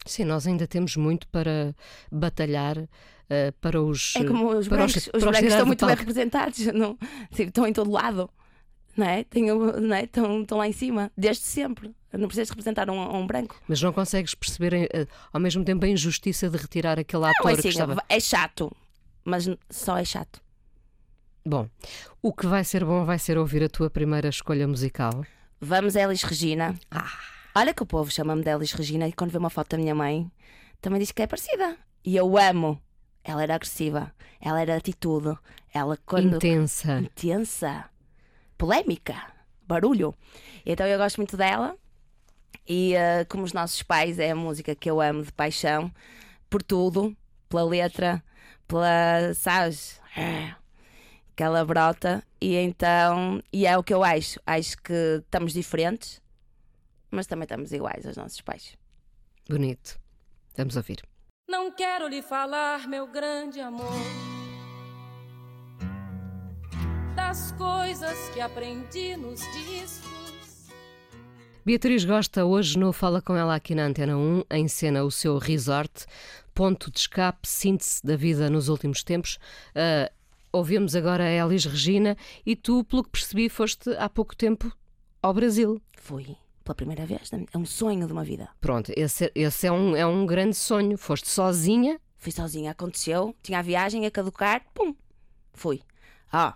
[0.06, 1.75] Sim, nós ainda temos muito para
[2.12, 2.88] batalhar uh,
[3.60, 4.15] para os.
[4.15, 4.95] É como os brancos.
[4.95, 6.97] Os, os brancos estão muito bem representados, não,
[7.32, 8.30] tipo, estão em todo lado.
[8.98, 9.24] Não é?
[9.24, 10.04] Tenho, não é?
[10.06, 11.96] Estão, estão lá em cima, desde sempre.
[12.12, 13.56] Não precisas representar um, um branco.
[13.68, 17.52] Mas não consegues perceber uh, ao mesmo tempo a injustiça de retirar aquele não, ator
[17.52, 18.04] é assim, que estava.
[18.10, 18.76] É chato,
[19.24, 20.42] mas só é chato.
[21.46, 21.70] Bom,
[22.22, 25.24] o que vai ser bom vai ser ouvir a tua primeira escolha musical.
[25.62, 26.76] Vamos, Elis Regina.
[26.90, 27.10] Ah.
[27.56, 29.96] Olha que o povo chama-me de Elis Regina e quando vê uma foto da minha
[29.96, 30.30] mãe
[30.82, 31.78] também diz que é parecida.
[32.04, 32.82] E eu amo.
[33.24, 35.38] Ela era agressiva, ela era atitude,
[35.74, 36.38] ela quando.
[36.38, 37.00] Intensa.
[37.00, 37.86] Intensa.
[38.58, 39.15] Polémica.
[39.67, 40.15] Barulho.
[40.65, 41.76] Então eu gosto muito dela.
[42.67, 45.91] E uh, como os nossos pais, é a música que eu amo de paixão,
[46.50, 47.15] por tudo,
[47.50, 48.24] pela letra,
[48.67, 49.34] pela.
[49.34, 50.02] sabes?
[51.38, 56.20] que ela brota e então e é o que eu acho acho que estamos diferentes
[57.12, 58.76] mas também estamos iguais aos nossos pais
[59.48, 60.00] bonito
[60.56, 61.04] vamos ouvir
[61.48, 64.27] não quero lhe falar meu grande amor
[67.28, 70.70] das coisas que aprendi nos discos
[71.66, 75.38] Beatriz Gosta hoje no Fala Com Ela aqui na Antena 1 em cena o seu
[75.38, 76.06] resort
[76.54, 79.40] ponto de escape, síntese da vida nos últimos tempos
[79.76, 80.10] uh,
[80.54, 84.72] Ouvimos agora a Elis Regina e tu, pelo que percebi, foste há pouco tempo
[85.22, 85.82] ao Brasil.
[85.98, 87.30] Fui, pela primeira vez.
[87.34, 88.48] É um sonho de uma vida.
[88.62, 90.98] Pronto, esse, esse é, um, é um grande sonho.
[90.98, 92.00] Foste sozinha?
[92.18, 93.36] Fui sozinha, aconteceu.
[93.44, 94.96] Tinha a viagem a caducar, pum,
[95.54, 95.82] fui.
[96.32, 96.56] Ah.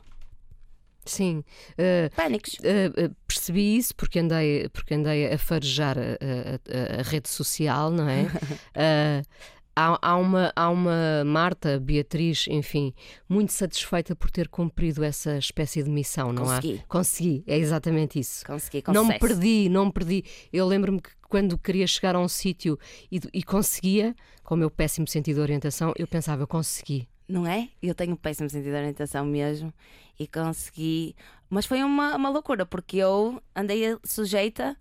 [1.05, 1.43] Sim.
[1.71, 2.53] Uh, Pânicos.
[2.55, 7.89] Uh, uh, percebi isso porque andei, porque andei a farejar a, a, a rede social,
[7.91, 8.27] não é?
[9.73, 12.93] Há, há, uma, há uma Marta, Beatriz, enfim,
[13.27, 16.81] muito satisfeita por ter cumprido essa espécie de missão, não Consegui.
[16.83, 16.87] há?
[16.87, 17.43] Consegui.
[17.47, 18.45] É exatamente isso.
[18.45, 20.25] Consegui, com Não me perdi, não me perdi.
[20.51, 22.77] Eu lembro-me que quando queria chegar a um sítio
[23.09, 27.07] e, e conseguia, com o meu péssimo sentido de orientação, eu pensava, eu consegui.
[27.31, 27.69] Não é?
[27.81, 29.73] Eu tenho um péssimo sentido de orientação mesmo
[30.19, 31.15] e consegui.
[31.49, 34.77] Mas foi uma, uma loucura porque eu andei sujeita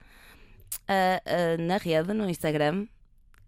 [0.88, 2.86] a, a, na rede, no Instagram,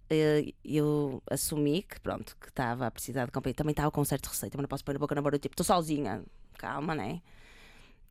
[0.08, 3.54] eh, eu assumi que pronto, que estava a precisar de companhia.
[3.54, 5.54] Também estava com um certo receio, também não posso pôr a boca na barulho, tipo,
[5.54, 6.22] estou sozinha,
[6.58, 7.20] calma, né?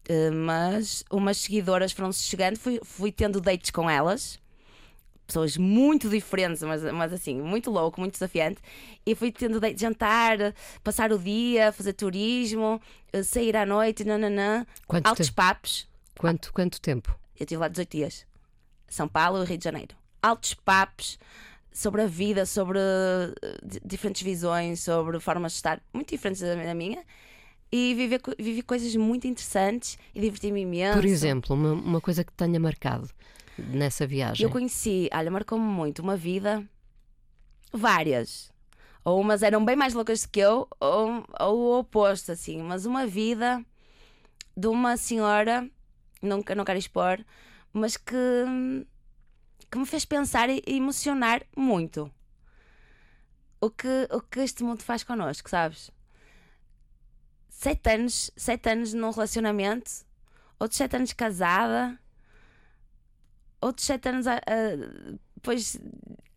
[0.10, 4.41] Uh, mas umas seguidoras foram-se chegando, fui, fui tendo dates com elas,
[5.32, 8.62] pessoas muito diferentes, mas, mas assim, muito louco, muito desafiante,
[9.06, 12.82] e fui tendo dates, jantar, passar o dia, fazer turismo,
[13.14, 15.36] uh, sair à noite, nananã, Quanto altos tempo?
[15.38, 15.88] papos.
[16.18, 17.18] Quanto, quanto tempo?
[17.40, 18.26] Eu estive lá 18 dias.
[18.88, 19.96] São Paulo e Rio de Janeiro.
[20.22, 21.18] Altos papos
[21.72, 23.34] sobre a vida, sobre uh,
[23.84, 27.04] diferentes visões, sobre formas de estar muito diferentes da minha.
[27.72, 30.98] E vivi, vivi coisas muito interessantes e diverti-me imenso.
[30.98, 33.10] Por exemplo, uma, uma coisa que te tenha marcado
[33.58, 34.44] nessa viagem.
[34.44, 36.68] Eu conheci, olha, marcou-me muito uma vida,
[37.72, 38.52] várias.
[39.06, 42.62] Ou umas eram bem mais loucas do que eu, ou, ou o oposto, assim.
[42.62, 43.64] Mas uma vida
[44.56, 45.68] de uma senhora,
[46.22, 47.24] não, não quero expor,
[47.74, 48.16] mas que
[49.72, 52.12] que me fez pensar e emocionar muito.
[53.62, 55.90] O que, o que este mundo faz connosco, sabes?
[57.62, 59.92] Sete anos, sete anos num relacionamento,
[60.60, 61.96] outros sete anos casada,
[63.62, 64.42] outros sete anos a, a,
[65.36, 65.80] depois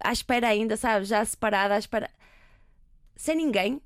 [0.00, 1.08] à espera ainda, sabes?
[1.08, 2.10] Já separada, à espera.
[3.16, 3.80] Sem ninguém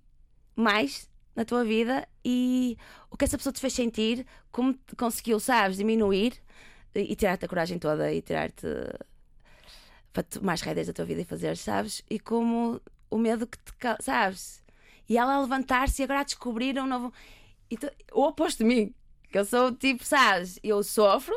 [0.57, 2.77] mais na tua vida e
[3.09, 6.43] o que essa pessoa te fez sentir, como conseguiu, sabes, diminuir
[6.93, 8.67] e tirar-te a coragem toda e tirar-te
[10.13, 12.03] para tomar rédeas da tua vida e fazer, sabes?
[12.11, 13.73] E como o medo que te.
[14.01, 14.61] Sabes?
[15.09, 17.13] E ela a levantar-se e agora a descobrir um novo.
[17.71, 18.95] E tu- o oposto de mim.
[19.31, 20.59] Que eu sou tipo, sabes?
[20.63, 21.35] Eu sofro,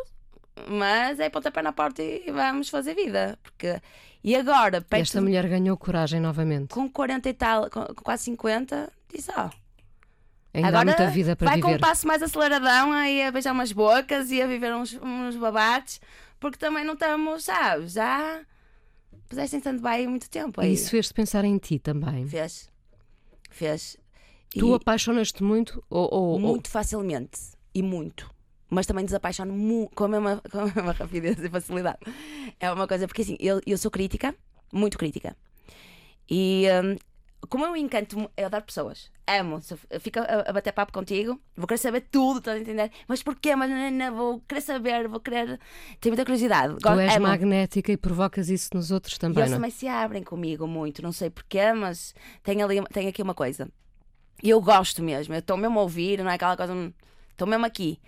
[0.70, 3.38] mas é pontapé na porta e vamos fazer vida.
[3.44, 3.82] Porque.
[4.24, 6.70] E agora, E perto esta mulher ganhou coragem novamente.
[6.74, 9.50] com 40 e tal, com, com quase 50, disse: Ó.
[10.54, 11.78] Ainda há Agora muita vida para vai com viver.
[11.78, 16.00] um passo mais aceleradão aí a beijar umas bocas e a viver uns, uns babates,
[16.40, 17.94] porque também não estamos, sabes?
[17.94, 18.42] Já
[19.30, 20.62] puseste em stand-by há muito tempo.
[20.62, 20.74] E Aí.
[20.74, 22.28] isso fez-te pensar em ti também.
[22.28, 22.70] Fez.
[23.52, 23.96] Fez.
[24.58, 25.84] Tu apaixonas-te muito?
[25.90, 27.40] Ou, ou- ou- muito facilmente.
[27.74, 28.30] E muito.
[28.70, 29.54] Mas também desapaixono
[29.94, 32.00] com, a mesma, com a mesma rapidez e facilidade.
[32.60, 34.34] É uma coisa, porque assim, eu, eu sou crítica,
[34.74, 35.36] muito crítica.
[36.30, 36.98] E hum,
[37.50, 39.12] como eu encanto, eu adoro pessoas.
[39.28, 39.60] Amo.
[40.00, 42.92] Fico a, a bater papo contigo, vou querer saber tudo, estás a entender?
[43.08, 43.56] Mas porquê?
[43.56, 45.60] Mas não, não, vou querer saber, vou querer.
[46.00, 46.76] Tenho muita curiosidade.
[46.80, 47.28] tu és amo.
[47.28, 49.58] magnética e provocas isso nos outros E também, eles não?
[49.58, 49.60] é?
[49.60, 53.70] também se abrem comigo muito, não sei porquê, mas tem, ali, tem aqui uma coisa.
[54.44, 56.74] E eu gosto mesmo, eu estou mesmo a ouvir, não é aquela coisa.
[56.74, 56.92] hum,
[57.32, 58.00] Estou mesmo aqui.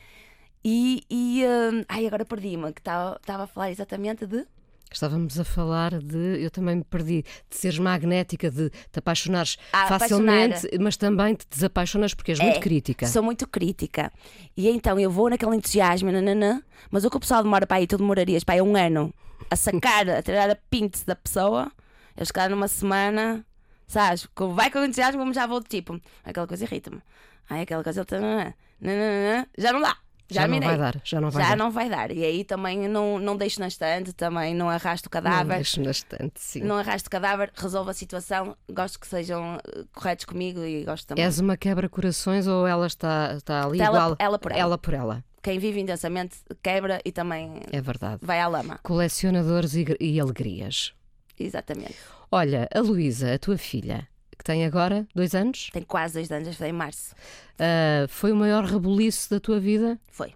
[0.64, 1.04] E.
[1.10, 4.46] e hum, ai, agora perdi-me, que estava a falar exatamente de.
[4.94, 6.44] Estávamos a falar de.
[6.44, 7.24] Eu também me perdi.
[7.50, 12.58] De seres magnética, de te apaixonares Ah, facilmente, mas também te desapaixonas porque és muito
[12.58, 13.08] É, crítica.
[13.08, 14.12] Sou muito crítica.
[14.56, 17.88] E então eu vou naquele entusiasmo, nananã, mas o que o pessoal demora para aí,
[17.88, 19.14] tu demorarias para aí um ano
[19.50, 21.72] a sacar, a tirar a pinte da pessoa,
[22.16, 23.46] eu calhar numa semana,
[23.88, 24.28] sabes?
[24.54, 27.02] Vai com o entusiasmo, como já vou de tipo, aquela coisa irrita-me.
[27.50, 29.98] Ai, aquela coisa, nananã, nananã, já não dá.
[30.34, 31.56] Já, Já não vai dar, já não vai já dar.
[31.58, 32.12] não vai dar.
[32.12, 35.56] E aí também não, não deixo na estante, também não arrasto o Não cadáver.
[35.56, 36.62] deixo bastante, sim.
[36.62, 41.08] Não arrasto o cadáver, resolvo a situação, gosto que sejam eh, corretos comigo e gosto
[41.08, 41.24] também.
[41.24, 44.16] És uma quebra-corações ou ela está, está ali Ela- igual?
[44.20, 44.60] ela por ela.
[44.62, 45.24] Ela por ela.
[45.42, 48.20] Quem vive intensamente quebra e também É verdade.
[48.26, 48.80] vai à lama.
[48.82, 50.94] Colecionadores e, e alegrias.
[51.40, 51.96] Exatamente.
[52.32, 54.08] Olha, a Luísa, a tua filha,
[54.44, 57.16] que tem agora dois anos, Tem quase dois anos, foi em março.
[57.58, 59.98] ah, foi o maior rebuliço da tua vida?
[60.12, 60.34] Foi.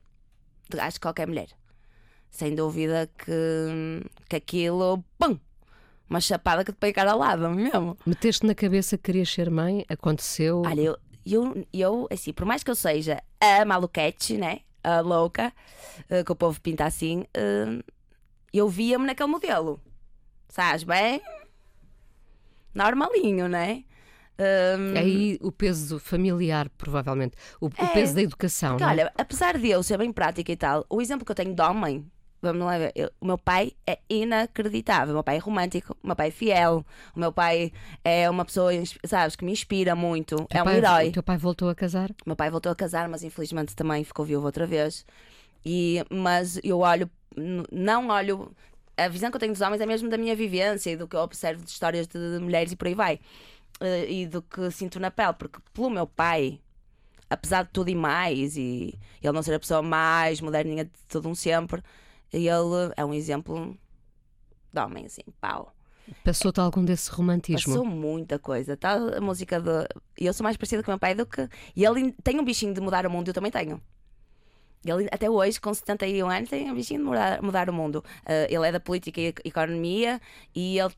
[0.70, 1.50] De- Acho que qualquer mulher.
[2.32, 5.04] Sem dúvida que, que aquilo.
[5.18, 5.38] Pum!
[6.10, 7.98] Uma chapada que te põe cara ao lado, mesmo.
[8.06, 9.86] Meteste na cabeça que querias ser mãe?
[9.90, 10.62] Aconteceu?
[10.66, 14.60] Olha, eu, eu, eu, assim, por mais que eu seja a maluquete, né?
[14.84, 15.52] A louca,
[16.10, 17.84] eh, que o povo pinta assim, eh,
[18.54, 19.82] eu via-me naquele modelo.
[20.48, 20.84] Sabes?
[20.84, 21.22] Bem.
[22.74, 23.84] Normalinho, né?
[24.40, 27.36] Hum, Aí o peso familiar, provavelmente.
[27.60, 28.72] O, o É, peso da educação.
[28.72, 28.88] Porque, é?
[28.88, 31.62] olha, apesar de eu ser bem prática e tal, o exemplo que eu tenho de
[31.62, 32.06] homem,
[32.42, 35.14] vamos lá ver, eu- o meu pai é inacreditável.
[35.14, 37.72] O meu pai é romântico, o meu pai é fiel, o meu pai
[38.04, 38.72] é uma pessoa,
[39.06, 41.10] sabes, que me inspira muito, Teu é um pai- herói.
[41.10, 42.12] O teu pai voltou a casar?
[42.12, 45.06] O meu pai voltou a casar, mas infelizmente também ficou viúvo outra vez.
[45.66, 47.10] E, mas eu olho,
[47.72, 48.52] não olho.
[48.96, 51.16] A visão que eu tenho dos homens é mesmo da minha vivência e do que
[51.16, 53.20] eu observo de histórias de mulheres e por aí vai.
[53.80, 56.60] Eh, E do que sinto na pele, porque pelo meu pai,
[57.30, 61.28] apesar de tudo e mais, e ele não ser a pessoa mais moderninha de todo
[61.30, 61.84] um sempre,
[62.34, 63.78] ele é um exemplo
[64.74, 65.74] de homem, assim, pau.
[66.24, 67.74] Passou-te algum desse romantismo?
[67.74, 68.78] Passou muita coisa.
[68.78, 69.88] Tá a música de.
[70.18, 71.50] Eu sou mais parecida com o meu pai do que.
[71.76, 73.82] E ele tem um bichinho de mudar o mundo, eu também tenho.
[74.86, 78.04] Ele, até hoje, com 71 anos, tem um bichinho de mudar, mudar o mundo.
[78.26, 80.22] Ah, ele é da política e economia
[80.56, 80.94] e ele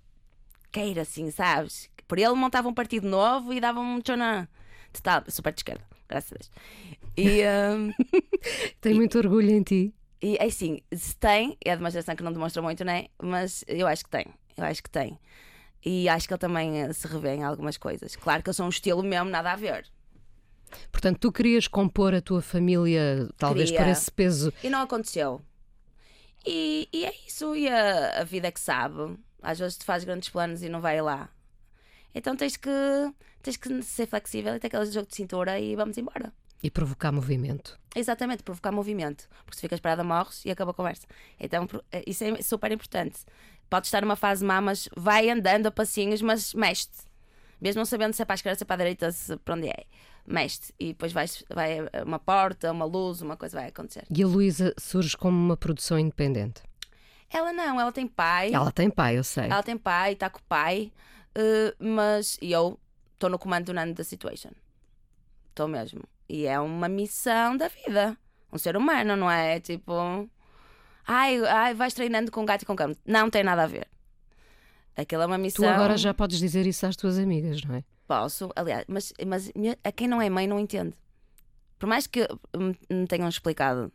[0.72, 1.88] queira, assim, sabes?
[2.10, 4.50] Por ele montava um partido novo e dava um tchona.
[4.91, 6.52] Total, super de esquerda, graças a Deus.
[7.15, 7.43] E.
[7.43, 7.78] ah,
[8.82, 9.93] Tem muito orgulho em ti.
[10.19, 13.10] e é assim, se tem, é a demonstração que não demonstra muito, né?
[13.22, 14.26] Mas eu acho que tem,
[14.58, 15.19] eu acho que tem.
[15.86, 18.15] E acho que ele também eh, se revê em algumas coisas.
[18.15, 19.86] Claro que eu sou um estilo mesmo, nada a ver.
[20.91, 23.86] Portanto, tu querias compor a tua família, talvez Queria.
[23.86, 24.52] por esse peso.
[24.63, 25.41] E não aconteceu.
[26.43, 29.15] E, e é isso, e a, a vida é que sabe.
[29.41, 31.30] Às vezes tu fazes grandes planos e não vai lá.
[32.13, 32.69] Então tens que,
[33.41, 36.34] tens que ser flexível e ter aquele jogo de cintura e vamos embora.
[36.62, 37.80] E provocar movimento.
[37.95, 39.28] Exatamente, provocar movimento.
[39.45, 41.08] Porque se ficas parada, morres e acaba a conversa.
[41.39, 43.19] Então eh, isso é super importante.
[43.69, 47.08] Podes estar numa fase má, mas vai andando a passinhos, mas mexe-te.
[47.62, 49.56] Mesmo não sabendo se é para a esquerda, se é para a direita, se para
[49.56, 49.86] onde é.
[50.26, 50.74] Mexe-te.
[50.80, 54.06] E depois vais, vai eh, uma porta, uma luz, uma coisa vai acontecer.
[54.10, 56.62] E a Luísa surge como uma produção independente.
[57.30, 58.52] Ela não, ela tem pai.
[58.54, 59.45] Ela tem pai, eu sei.
[59.45, 60.91] Ela tem pai, está com o pai,
[61.36, 62.80] eh, mas eu
[63.13, 64.52] estou no comando do Nano da Situation.
[65.50, 66.04] Estou mesmo.
[66.28, 68.18] E é uma missão da vida.
[68.52, 69.60] Um ser humano, não é?
[69.60, 70.30] Tipo,
[71.06, 72.96] ai, ai, vais treinando com gato e com cão.
[73.06, 73.88] Não tem nada a ver.
[74.96, 75.65] Aquilo é uma missão.
[75.65, 77.84] Tu agora já podes dizer isso às tuas amigas, não é?
[78.08, 79.52] Posso, aliás, mas, mas
[79.84, 80.94] a quem não é mãe não entende.
[81.78, 83.92] Por mais que me, me tenham explicado,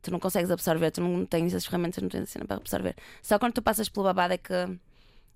[0.00, 2.96] tu não consegues absorver, tu não tens as ferramentas, não tens a cena para absorver.
[3.20, 4.54] Só quando tu passas pelo babado é que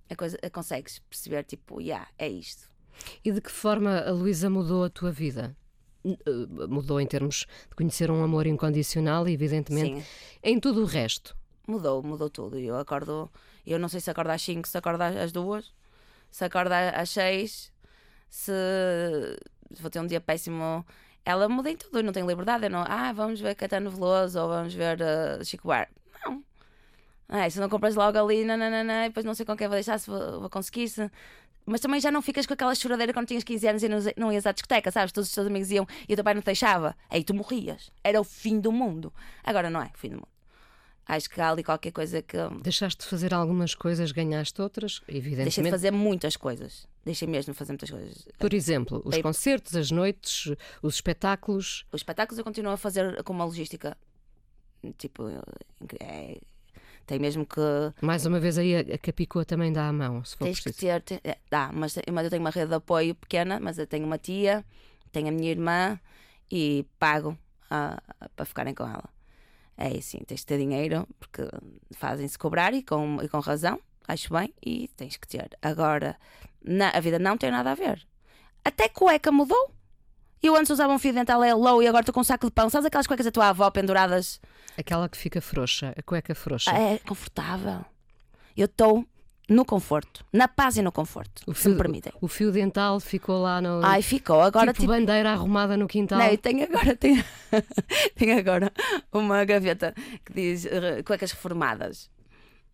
[0.09, 2.71] a coisa, a consegues perceber, tipo, yeah, é isto.
[3.25, 5.57] E de que forma a Luísa mudou a tua vida?
[6.05, 10.07] Eh, Mudou em termos de conhecer um amor incondicional e, evidentemente, Sim.
[10.43, 11.37] em tudo o resto.
[11.67, 12.59] Mudou, mudou tudo.
[12.59, 13.31] Eu acordo,
[13.67, 15.75] eu não sei se acordo às 5, se acordo às 2,
[16.31, 17.73] se acordo às 6,
[18.29, 18.53] se
[19.81, 20.87] vou ter um dia péssimo.
[21.25, 22.67] Ela muda em tudo, eu não tenho liberdade.
[22.67, 25.89] Eu não, ah, vamos ver Caetano Veloso ou vamos ver eh, Chico Bar.
[27.29, 27.41] Não.
[27.41, 29.99] Ah, se não compras logo ali, nananana, e depois não sei com quem vou deixar,
[29.99, 30.89] se vou, vou conseguir.
[30.89, 31.11] Se...
[31.65, 34.33] Mas também já não ficas com aquela choradeira quando tinhas 15 anos e não, não
[34.33, 35.11] ias à discoteca, sabes?
[35.13, 36.95] Todos os teus amigos iam e o teu pai não te deixava.
[37.11, 37.91] Aí tu morrias.
[38.05, 39.13] Era o fim do mundo.
[39.43, 40.29] Agora não é o fim do mundo.
[41.09, 42.37] Acho que há ali qualquer coisa que.
[42.63, 45.71] Deixaste de fazer algumas coisas, ganhaste outras, Deixei de evidentemente.
[45.71, 46.87] fazer muitas coisas.
[47.05, 48.29] Deixei mesmo de fazer muitas coisas.
[48.39, 51.85] Por exemplo, os Dei- concertos, as noites, os espetáculos.
[51.93, 53.97] Os espetáculos eu continuo a fazer com uma logística.
[54.99, 55.29] Tipo,
[56.01, 56.39] é,
[57.07, 57.61] tem mesmo que.
[58.03, 60.65] Mais uma vez aí a, a Capicua também dá a mão, se for Tens que
[60.65, 60.87] preciso.
[60.87, 61.01] ter.
[61.03, 64.05] te- é, dá, mas, mas eu tenho uma rede de apoio pequena, mas eu tenho
[64.07, 64.65] uma tia,
[65.13, 65.99] tenho a minha irmã
[66.51, 67.37] e pago
[67.71, 68.01] ah,
[68.35, 69.05] para ficarem com ela.
[69.79, 71.43] É assim, tens de ter dinheiro, porque
[71.93, 75.51] fazem-se cobrar e com, e com razão, acho bem, e tens que ter.
[75.61, 76.17] Agora,
[76.65, 78.07] na, a vida não tem nada a ver.
[78.65, 79.71] Até cueca mudou.
[80.43, 82.71] Eu antes usava um fio dental low e agora estou com um saco de pão.
[82.71, 84.41] Sabes aquelas cuecas da tua avó penduradas?
[84.79, 86.71] Aquela que fica frouxa, a cueca frouxa.
[86.71, 87.85] É confortável.
[88.57, 89.05] Eu estou
[89.49, 92.13] no conforto, na paz e no conforto, O se me fio- permitem.
[92.21, 93.81] O fio dental ficou lá no.
[93.85, 94.41] Ai, ficou.
[94.41, 94.93] Agora tipo, tipo.
[94.93, 96.19] bandeira arrumada no quintal.
[96.19, 97.25] Não, tenho agora, tenho,
[98.17, 98.73] tenho agora
[99.13, 102.11] uma gaveta que diz eh, cuecas reformadas.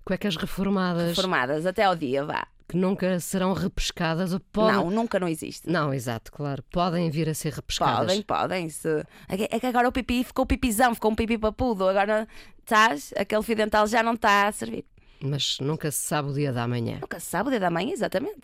[0.04, 2.46] Cuecas reformadas Reformadas até ao dia, vá.
[2.72, 4.74] Que nunca serão repescadas ou podem.
[4.76, 5.68] Não, nunca não existe.
[5.68, 6.62] Não, exato, claro.
[6.70, 8.06] Podem vir a ser repescadas.
[8.06, 8.68] Podem, podem.
[8.70, 9.04] Se...
[9.28, 11.86] É que- é agora o pipi ficou pipizão, ficou um pipi papudo.
[11.86, 12.26] Agora,
[12.60, 14.86] estás, aquele fio dental já não está a servir.
[15.20, 16.98] Mas nunca se sabe o dia da manhã.
[17.00, 18.40] Nunca se sabe o dia da manhã, exatamente.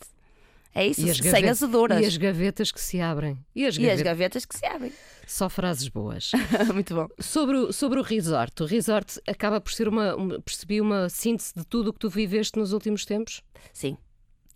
[0.75, 2.01] É isso, E as, sem gaveta- azeduras.
[2.03, 3.39] e as gavetas que se abrem.
[3.57, 4.03] E as, E as gavetas.
[4.03, 4.93] gavetas que se abrem.
[5.27, 6.31] Só frases boas.
[6.73, 7.09] Muito bom.
[7.19, 8.63] sobre, o, sobre o resort.
[8.63, 12.11] O resort acaba por ser uma, uma- percebi uma síntese de tudo o que tu
[12.11, 13.43] viveste nos últimos tempos.
[13.73, 13.97] Sim,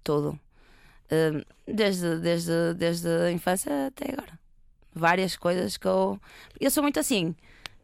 [0.03, 0.39] tudo.
[1.11, 4.39] Hum, Desde, desde, desde a infância até agora.
[4.95, 6.21] Várias coisas que eu.
[6.61, 7.35] Eu sou muito assim.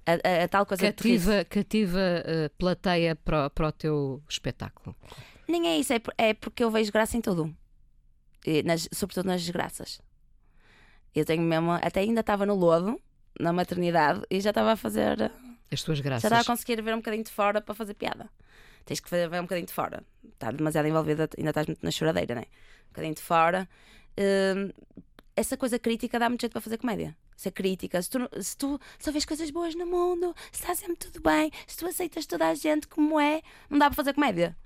[0.06, 4.96] A, a- a tal coisa Cativa, cativa eh, plateia para, o- para o teu espetáculo.
[5.46, 7.54] Nem é isso, é, é porque eu vejo graça em tudo.
[8.46, 10.00] E nas- sobretudo nas desgraças.
[11.14, 11.72] Eu tenho mesmo.
[11.72, 13.00] Até ainda estava no lodo,
[13.38, 15.30] na maternidade, e já estava a fazer.
[15.70, 16.24] As tuas Já graças.
[16.24, 18.28] estava a conseguir ver um bocadinho de fora para fazer piada.
[18.84, 20.02] Tens que ver ver um bocadinho de fora.
[20.34, 22.46] Está demasiado envolvida, ainda estás muito na choradeira, não é?
[22.46, 23.68] Um bocadinho de fora.
[24.18, 24.70] Hum,
[25.36, 27.16] essa coisa crítica dá muito jeito para fazer comédia.
[27.36, 30.96] Ser crítica, se tu, se tu só vês coisas boas no mundo, se está sempre
[30.96, 34.56] tudo bem, se tu aceitas toda a gente como é, não dá para fazer comédia.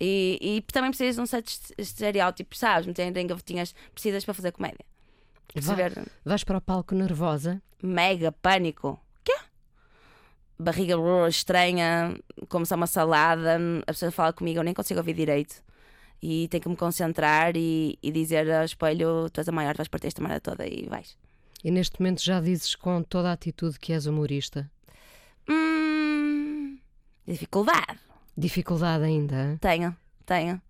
[0.00, 2.86] E, e também precisas de um certo est- estereótipo, sabes?
[2.88, 4.84] Meter em gavetinhas, precisas para fazer comédia.
[5.54, 5.76] Vai-?
[6.24, 7.62] Vais para o palco nervosa.
[7.82, 8.98] mega pânico.
[10.62, 10.94] Barriga
[11.28, 12.16] estranha,
[12.48, 15.62] como se é uma salada, a pessoa fala comigo, eu nem consigo ouvir direito.
[16.22, 19.88] E tenho que me concentrar e, e dizer ao espelho: Tu és a maior, vais
[19.88, 21.16] partir esta merda toda e vais.
[21.64, 24.70] E neste momento já dizes com toda a atitude que és humorista.
[25.48, 26.78] Hum,
[27.26, 27.98] dificuldade.
[28.36, 29.34] Dificuldade ainda.
[29.52, 29.56] hein?
[29.58, 29.96] Tenho,
[30.26, 30.60] tenho.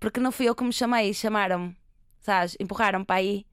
[0.00, 1.76] Porque não fui eu que me chamei, chamaram-me,
[2.20, 2.56] sabes?
[2.60, 3.46] Empurraram para aí.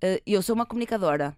[0.00, 1.36] Eh, Eu sou uma comunicadora.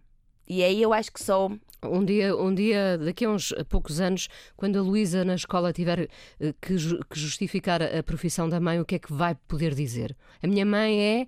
[0.48, 4.28] E aí eu acho que sou Um dia, um dia, daqui a uns poucos anos,
[4.56, 8.78] quando a Luísa na escola tiver eh, que, ju- que justificar a profissão da mãe,
[8.80, 10.16] o que é que vai poder dizer?
[10.40, 11.26] A minha mãe é.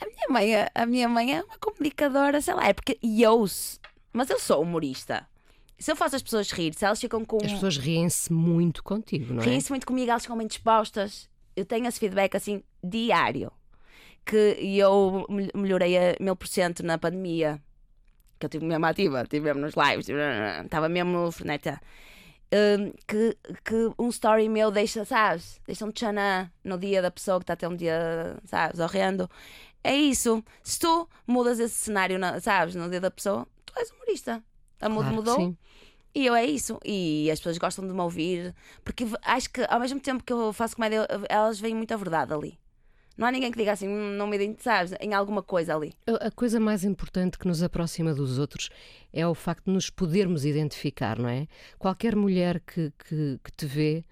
[0.00, 3.46] A minha mãe, é- a minha mãe é uma comunicadora, sei lá, é porque eu,
[4.12, 5.26] mas eu sou humorista.
[5.78, 7.38] Se eu faço as pessoas rir, se elas ficam com.
[7.44, 9.46] As pessoas riem-se muito contigo, não é?
[9.46, 11.28] riem-se muito comigo, elas ficam bem dispostas.
[11.56, 13.50] Eu tenho esse feedback assim diário.
[14.24, 17.60] Que eu mel- melhorei a mil por cento na pandemia.
[18.42, 20.08] Que eu estive mesmo ativa, estive mesmo nos lives,
[20.64, 21.80] estava mesmo freneta.
[22.52, 25.60] Hum, que, que um story meu deixa, sabes?
[25.64, 29.30] Deixa um tchanã no dia da pessoa que está a ter um dia, sabes, horrendo.
[29.84, 30.42] É isso.
[30.62, 34.42] Se tu mudas esse cenário, na- sabes, no dia da pessoa, tu és humorista.
[34.80, 35.36] A muda Claro mudou.
[35.36, 35.56] sim.
[36.14, 36.80] E eu é isso.
[36.84, 38.52] E as pessoas gostam de me ouvir.
[38.84, 42.58] Porque acho que ao mesmo tempo que eu faço comédia, elas veem muita verdade ali.
[43.16, 45.92] Não há ninguém que diga assim, "Hum, não me identifico, sabes, em alguma coisa ali.
[46.20, 48.68] A coisa mais importante que nos aproxima dos outros
[49.12, 51.46] é o facto de nos podermos identificar, não é?
[51.78, 54.04] Qualquer mulher que, que, que te vê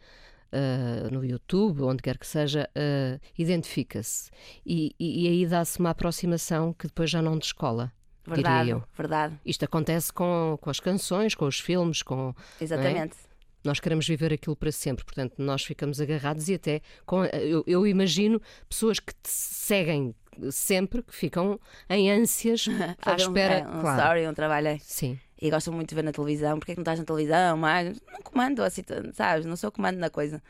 [0.53, 4.30] ah, no YouTube, onde quer que seja, ah, identifica-se.
[4.66, 7.92] E, e- e aí dá-se uma aproximação que depois já não descola,
[8.26, 8.84] Verdade, diria eu.
[8.96, 9.38] verdade.
[9.46, 12.34] Isto acontece com, com as canções, com os filmes, com.
[12.61, 13.16] Exatamente.
[13.64, 17.86] Nós queremos viver aquilo para sempre, portanto, nós ficamos agarrados e até com, eu, eu
[17.86, 20.14] imagino pessoas que te seguem
[20.50, 22.66] sempre, que ficam em ânsias
[23.02, 23.54] à Fazer um- espera.
[23.54, 24.00] é, um claro.
[24.00, 24.68] story, um trabalho.
[24.68, 24.78] é.
[24.78, 25.18] Sim.
[25.42, 26.58] E gostam muito de ver na televisão.
[26.58, 27.56] Porquê que não estás na televisão?
[27.56, 28.82] Mas não comando assim,
[29.14, 29.46] sabes?
[29.46, 30.42] Não sou comando na coisa.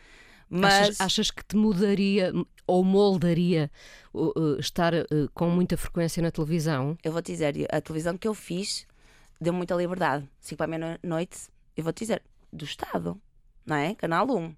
[0.48, 2.32] Mas Achas, achas que te mudaria
[2.66, 3.70] ou moldaria
[4.12, 6.98] uh, uh, estar uh, com muita frequência na televisão?
[7.04, 8.84] eu vou te dizer, a televisão que eu fiz
[9.40, 10.28] deu muita liberdade.
[10.40, 11.38] 5 para a meia-noite,
[11.76, 12.20] eu vou te dizer,
[12.53, 13.20] do Estado,
[13.64, 13.94] não é?
[13.94, 14.55] Canal 1.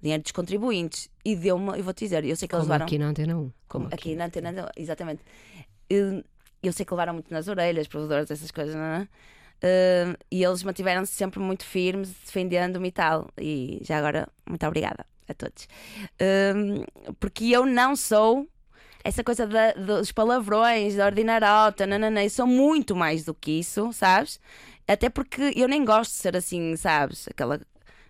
[0.00, 1.10] Dinheiro dos contribuintes.
[1.24, 2.86] E deu-me, eu vou te dizer, eu sei que eles levaram.
[2.86, 3.36] aqui na Antena 1.
[3.36, 5.22] Como Como aqui na antena, exatamente.
[5.90, 6.22] Eu,
[6.62, 9.08] eu sei que levaram muito nas orelhas, provedores, essas coisas, não é?
[9.60, 13.28] Uh, e eles mantiveram-se sempre muito firmes, defendendo-me e tal.
[13.36, 15.66] E já agora, muito obrigada a todos.
[16.22, 16.84] Um,
[17.18, 18.46] porque eu não sou
[19.04, 23.92] essa coisa da- dos palavrões, da ordinarota, nananã, eu sou muito mais do que isso,
[23.92, 24.40] sabes?
[24.88, 27.28] Até porque eu nem gosto de ser assim, sabes?
[27.28, 27.60] Aquela.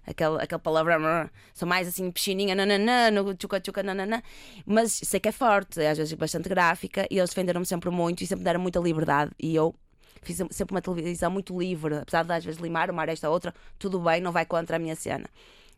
[0.06, 4.22] Aquele, aquele palavrão, sou mais assim, piscininha, nananã, no tchuca tchuca, nananã.
[4.64, 8.26] Mas sei que é forte, às vezes bastante gráfica, e eles defenderam-me sempre muito e
[8.26, 9.32] sempre deram muita liberdade.
[9.38, 9.74] E eu
[10.22, 14.00] fiz sempre uma televisão muito livre, apesar de às vezes limar uma esta outra, tudo
[14.00, 15.26] bem, não vai contra a minha cena.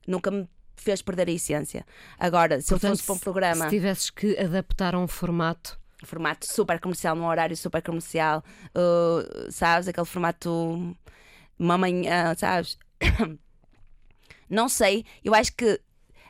[0.07, 1.84] Nunca me fez perder a essência.
[2.18, 5.78] Agora, se eu Portanto, fosse para um programa, Se tivesses que adaptar a um formato,
[6.05, 8.42] formato super comercial, num horário super comercial,
[8.74, 9.88] uh, sabes?
[9.88, 10.96] Aquele formato
[11.59, 12.78] uma manhã, sabes?
[14.48, 15.80] Não sei, eu acho que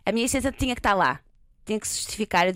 [0.05, 1.21] a minha essência tinha que estar lá,
[1.65, 2.53] tinha que se justificar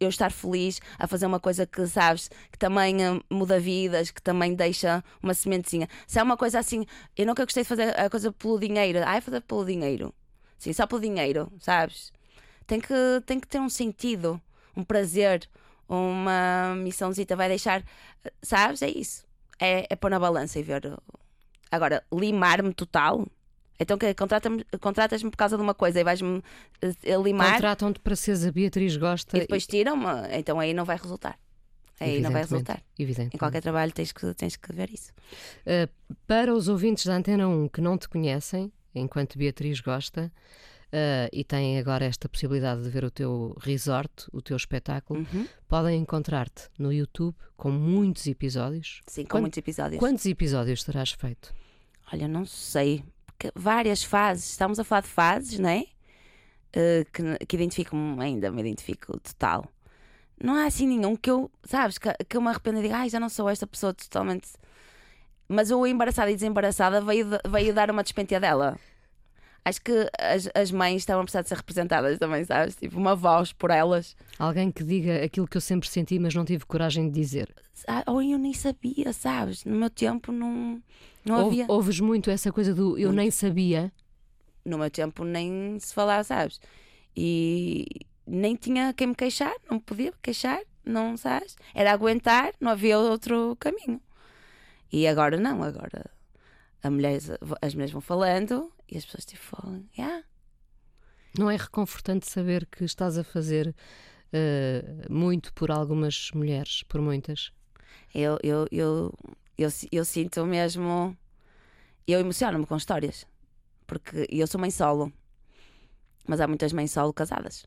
[0.00, 4.20] eu estar feliz a fazer uma coisa que, sabes, que também eh, muda vidas, que
[4.20, 5.88] também deixa uma sementezinha.
[6.06, 6.84] Se é uma coisa assim,
[7.16, 10.12] eu nunca gostei de fazer a coisa pelo dinheiro, ai, fazer pelo dinheiro,
[10.58, 12.12] sim, só pelo dinheiro, sabes?
[12.66, 12.94] Tem que,
[13.26, 14.40] tem que ter um sentido,
[14.76, 15.48] um prazer,
[15.88, 17.82] uma missãozita, vai deixar,
[18.42, 18.82] sabes?
[18.82, 19.24] É isso.
[19.60, 20.82] É, é pôr na balança e ver.
[21.70, 23.26] Agora, limar-me total.
[23.78, 26.42] Então, que contratas-me por causa de uma coisa e vais-me
[26.80, 29.36] eh, limar contratam-te para seres a Beatriz Gosta.
[29.36, 31.36] e depois tiram-me, então aí não vai resultar.
[31.98, 32.82] Aí não vai resultar.
[32.98, 33.36] Evidentemente.
[33.36, 35.12] Em qualquer trabalho tens que, tens que ver isso.
[35.62, 35.90] Uh,
[36.26, 40.32] para os ouvintes da Antena 1 que não te conhecem, enquanto Beatriz gosta,
[40.94, 45.46] uh, e têm agora esta possibilidade de ver o teu resort, o teu espetáculo, Uhum.
[45.68, 49.00] podem encontrar-te no YouTube com muitos episódios.
[49.06, 49.98] Sim, com Quant- muitos episódios.
[49.98, 51.52] Quantos episódios terás feito?
[52.12, 53.04] Olha, não sei.
[53.26, 54.50] Porque várias fases.
[54.50, 55.84] Estamos a falar de fases, não é?
[56.72, 59.64] Eh, que, que identifico-me ainda, me identifico total.
[60.42, 63.08] Não há assim nenhum que eu, sabes, que, que eu me arrependa e diga, ai,
[63.08, 64.48] já não sou esta pessoa totalmente.
[65.48, 68.76] Mas o embaraçada e desembaraçada veio, veio dar uma despenteadela.
[69.64, 72.76] Acho que as, as mães estavam a precisar de ser representadas também, sabes?
[72.76, 74.14] Tipo, uma voz por elas.
[74.38, 77.54] Alguém que diga aquilo que eu sempre senti, mas não tive coragem de dizer.
[77.88, 79.64] Ah, Ou eu nem sabia, sabes?
[79.64, 80.82] No meu tempo não,
[81.24, 81.64] não Ouve- havia.
[81.72, 83.16] Ouves muito essa coisa do eu Muito.
[83.16, 83.90] nem sabia.
[84.66, 86.60] no meu tempo nem se falava, sabes?
[87.16, 87.86] E
[88.26, 91.56] nem tinha quem me queixar, não podia queixar, não sabes?
[91.74, 94.00] Era aguentar, não havia outro caminho.
[94.92, 96.10] E agora não, agora
[96.82, 97.30] a mulheres,
[97.62, 100.24] as mulheres vão falando e as pessoas tipo falam, yeah.
[101.38, 103.74] Não é reconfortante saber que estás a fazer
[104.32, 107.52] uh, muito por algumas mulheres, por muitas?
[108.14, 109.12] eu, eu, eu,
[109.58, 111.16] eu, eu sinto mesmo,
[112.06, 113.26] eu emociono-me com histórias,
[113.86, 115.12] porque eu sou mãe solo,
[116.26, 117.66] mas há muitas mães solo casadas.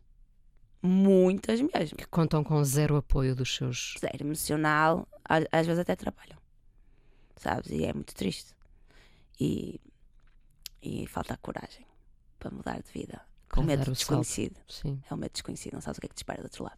[0.82, 1.98] Muitas mesmo.
[1.98, 3.96] Que contam com zero apoio dos seus.
[4.00, 6.38] zero emocional, às, às vezes até trabalham,
[7.36, 7.70] sabes?
[7.72, 8.56] E é muito triste.
[9.40, 9.82] E,
[10.82, 11.86] e falta a coragem
[12.40, 13.22] para mudar de vida.
[13.50, 14.56] Com medo o desconhecido.
[15.10, 16.78] É o medo desconhecido, não sabes o que é que te espera do outro lado.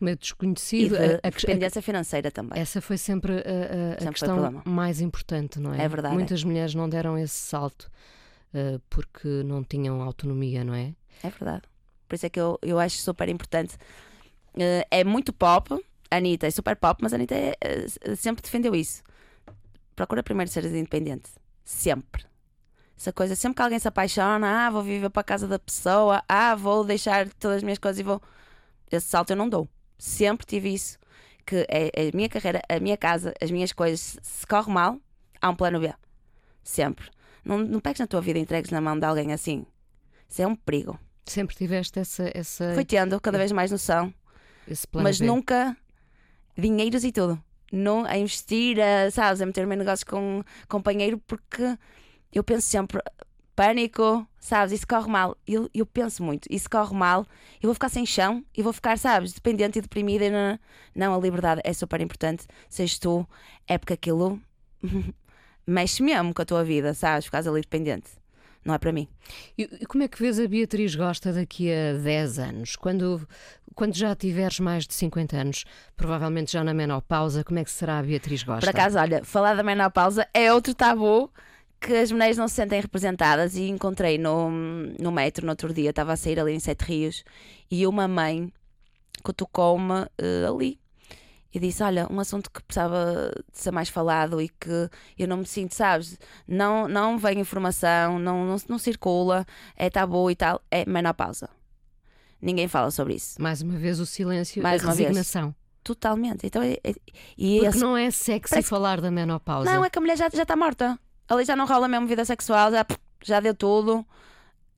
[0.00, 0.96] Medo E desconhecido.
[0.98, 2.60] de a- dependência financeira também.
[2.60, 5.84] essa foi sempre a, a- Sempre questão mais importante, não é?
[5.84, 7.88] É verdade, Muitas mulheres não deram esse salto
[8.52, 10.94] uh, porque não tinham autonomia, não é?
[11.22, 11.62] É verdade.
[12.08, 13.76] Por isso é que eu, eu acho super importante.
[14.58, 15.72] Eh, é muito pop,
[16.10, 19.02] a Anitta é super pop, mas a Anitta é, eh, sempre defendeu isso.
[19.96, 21.30] Procura primeiro ser independente.
[21.64, 22.24] Sempre.
[22.96, 26.22] Essa coisa, sempre que alguém se apaixona, ah, vou viver para a casa da pessoa,
[26.28, 28.22] ah, vou deixar todas as minhas coisas e vou.
[28.90, 29.68] Esse salto eu não dou.
[29.98, 30.98] Sempre tive isso.
[31.46, 34.98] Que é a minha carreira, a minha casa, as minhas coisas, se- corre mal,
[35.42, 35.92] há um plano B.
[36.62, 37.10] Sempre.
[37.44, 39.66] Não, não pegues na tua vida e entregues na mão de alguém assim.
[40.28, 40.98] Isso é um perigo.
[41.26, 44.12] Sempre tiveste essa, essa, Fui tendo cada vez mais noção,
[44.68, 45.26] esse plano mas B.
[45.26, 45.76] nunca
[46.56, 47.42] dinheiros e tudo.
[47.72, 51.76] Não a investir, a, sabes, a meter-me em negócios com companheiro, porque
[52.34, 53.00] eu penso sempre,
[53.54, 55.36] pânico, sabes, isso corre mal.
[55.46, 57.26] Eu, eu penso muito, isso corre mal,
[57.62, 60.28] eu vou ficar sem chão e vou ficar, sabes, dependente e deprimida.
[60.30, 60.58] Não,
[60.94, 62.46] não, a liberdade é super importante.
[62.68, 63.26] Sejas tu,
[63.66, 64.40] é porque aquilo
[65.66, 68.10] mexe mesmo com a tua vida, sabes, ficas ali dependente.
[68.64, 69.08] não é para mim.
[69.56, 72.76] E, e como é que vês a Beatriz Gosta daqui a 10 anos?
[72.76, 73.26] Quando,
[73.74, 75.64] quando já tiveres mais de 50 anos,
[75.96, 78.68] provavelmente já na menopausa, como é que será a Beatriz Gosta?
[78.68, 81.30] Por acaso, olha, falar da menopausa é outro tabu
[81.84, 85.90] que as mulheres não se sentem representadas e encontrei no, no metro no outro dia,
[85.90, 87.24] estava a sair ali em Sete Rios
[87.70, 88.50] e uma mãe
[89.22, 90.78] cutucou-me uh, ali
[91.52, 95.38] e disse: Olha, um assunto que precisava de ser mais falado e que eu não
[95.38, 96.18] me sinto, sabes?
[96.48, 101.48] Não, não vem informação, não, não, não circula, é tabu e tal, é menopausa.
[102.40, 103.40] Ninguém fala sobre isso.
[103.40, 105.44] Mais uma vez o silêncio, mais a resignação.
[105.44, 105.54] Vez.
[105.82, 106.46] Totalmente.
[106.46, 106.94] Então, é, é,
[107.36, 107.78] e Porque esse...
[107.78, 108.68] não é sexy Parece...
[108.68, 109.70] falar da menopausa.
[109.70, 110.98] Não, é que a mulher já, já está morta.
[111.28, 112.86] Ali já não rola mesmo vida sexual, já,
[113.22, 114.06] já deu tudo.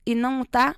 [0.05, 0.75] E não está.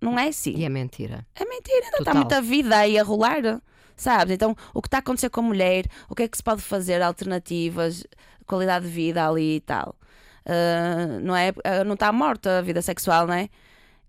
[0.00, 0.54] Não é assim.
[0.56, 1.26] E é mentira.
[1.34, 3.60] É mentira, ainda está muita vida aí a rolar
[4.00, 4.32] sabes?
[4.32, 6.62] Então, o que está a acontecer com a mulher, o que é que se pode
[6.62, 8.02] fazer, alternativas,
[8.46, 9.94] qualidade de vida ali e tal.
[10.46, 11.50] Uh, não é?
[11.50, 13.48] Uh, não está morta a vida sexual, não é?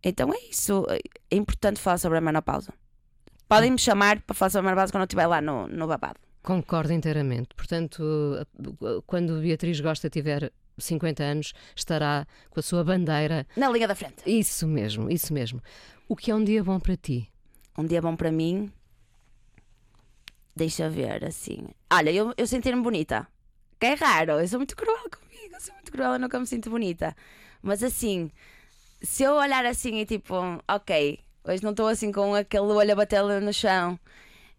[0.04, 0.86] Então é isso.
[0.89, 2.74] É importante falar sobre a menopausa.
[3.47, 6.20] Podem me chamar para falar sobre a menopausa quando eu estiver lá no, no babado.
[6.41, 7.49] Concordo inteiramente.
[7.56, 8.02] Portanto,
[9.06, 10.52] quando Beatriz Gosta tiver
[10.82, 13.48] 50 anos, estará com a sua bandeira.
[13.56, 14.24] Na linha da frente.
[14.26, 15.62] Isso mesmo, isso mesmo.
[16.08, 17.30] O que é um dia bom para ti?
[17.78, 18.72] Um dia bom para mim
[20.56, 21.68] Deixa ver, assim.
[21.92, 23.28] Olha, eu, eu sentir-me bonita.
[23.80, 24.34] Que é raro.
[24.34, 25.56] Eu sou muito cruel comigo.
[25.56, 27.16] Eu sou muito cruel, eu nunca me sinto bonita.
[27.62, 28.30] Mas assim,
[29.02, 30.36] se eu olhar assim e tipo,
[30.68, 34.00] ok, hoje não estou assim com aquele olho a bater no chão.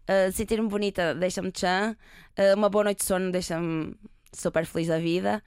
[0.08, 1.96] Uh, sentir-me bonita deixa-me chã.
[2.38, 3.94] Uh, uma boa noite de sono deixa-me
[4.32, 5.42] super feliz da vida.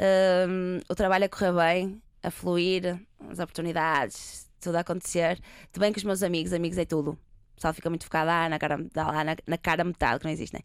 [0.00, 2.98] Uh, o trabalho a correr bem, a fluir,
[3.28, 5.38] as oportunidades, tudo a acontecer.
[5.70, 7.18] Tudo bem com os meus amigos, amigos é tudo
[7.60, 10.54] pessoal fica muito focado ah, na, cara, lá, na, na cara metade, que não existe,
[10.54, 10.60] né?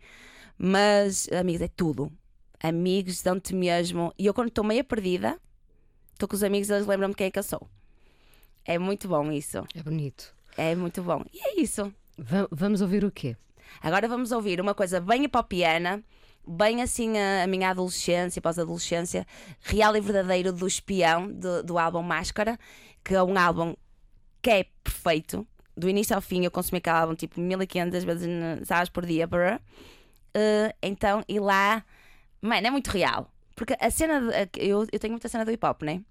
[0.58, 2.12] Mas, amigos, é tudo.
[2.64, 4.14] Amigos dão-te mesmo.
[4.18, 5.38] E eu, quando estou meia perdida,
[6.14, 7.70] estou com os amigos, eles lembram-me quem é que eu sou.
[8.64, 9.58] É muito bom isso.
[9.76, 10.34] É bonito.
[10.58, 11.24] É muito bom.
[11.34, 11.94] E é isso.
[12.18, 13.36] Va vamos ouvir o quê?
[13.82, 16.02] Agora vamos ouvir uma coisa bem hipopiana,
[16.48, 19.26] bem assim a, a minha adolescência, pós-adolescência,
[19.62, 22.58] real e verdadeiro do espião, do, do álbum Máscara,
[23.04, 23.76] que é um álbum
[24.42, 28.30] que é perfeito do início ao fim eu consumi aquele álbum tipo 1500 vezes
[28.64, 29.28] sabes, por dia.
[29.28, 31.84] Uh, então, e lá,
[32.42, 33.32] mano, é muito real.
[33.56, 36.02] Porque a cena, de, eu, eu tenho muita cena do hip hop, né?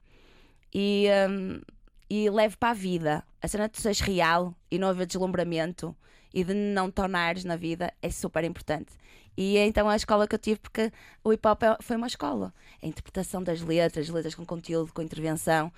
[0.72, 1.61] E, um,
[2.09, 3.24] e levo para a vida.
[3.41, 5.95] A cena de seres real e não haver deslumbramento
[6.32, 8.93] e de não tornares na vida é super importante.
[9.37, 12.07] E é então a escola que eu tive, porque o hip hop é, foi uma
[12.07, 12.53] escola.
[12.82, 15.72] A interpretação das letras, letras com conteúdo, com intervenção,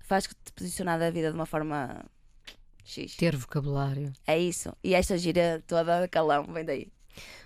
[0.00, 2.04] faz que te posicionar da vida de uma forma
[2.84, 3.16] X.
[3.16, 4.12] Ter vocabulário.
[4.26, 4.72] É isso.
[4.82, 6.88] E esta gira toda calão vem daí.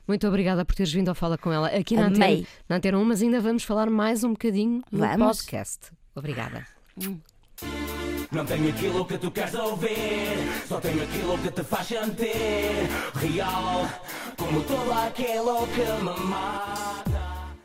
[0.07, 3.05] Muito obrigada por teres vindo ao Fala com ela aqui na Antena, na Antena 1,
[3.05, 5.39] mas ainda vamos falar mais um bocadinho no vamos.
[5.39, 5.91] podcast.
[6.15, 6.67] Obrigada.
[7.03, 7.19] Hum.
[8.33, 13.87] Não tenho aquilo que tu queres ouvir, só tenho aquilo que te faz sentir real,
[14.39, 17.03] como todo aquilo que me mata.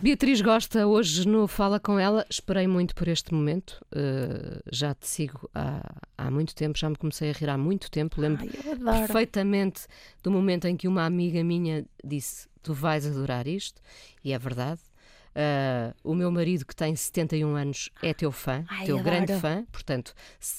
[0.02, 3.80] Beatriz Gosta, hoje no Fala com ela, esperei muito por este momento.
[3.96, 5.82] Uh, já te sigo há,
[6.18, 8.20] há muito tempo, já me comecei a rir há muito tempo.
[8.20, 9.88] Lembro Ai, perfeitamente
[10.22, 13.82] do momento em que uma amiga minha disse: Tu vais adorar isto,
[14.22, 14.82] e é verdade.
[15.38, 19.16] Uh, o meu marido, que tem 71 anos, é teu fã, Ai, teu adoro.
[19.16, 20.16] grande fã, portanto,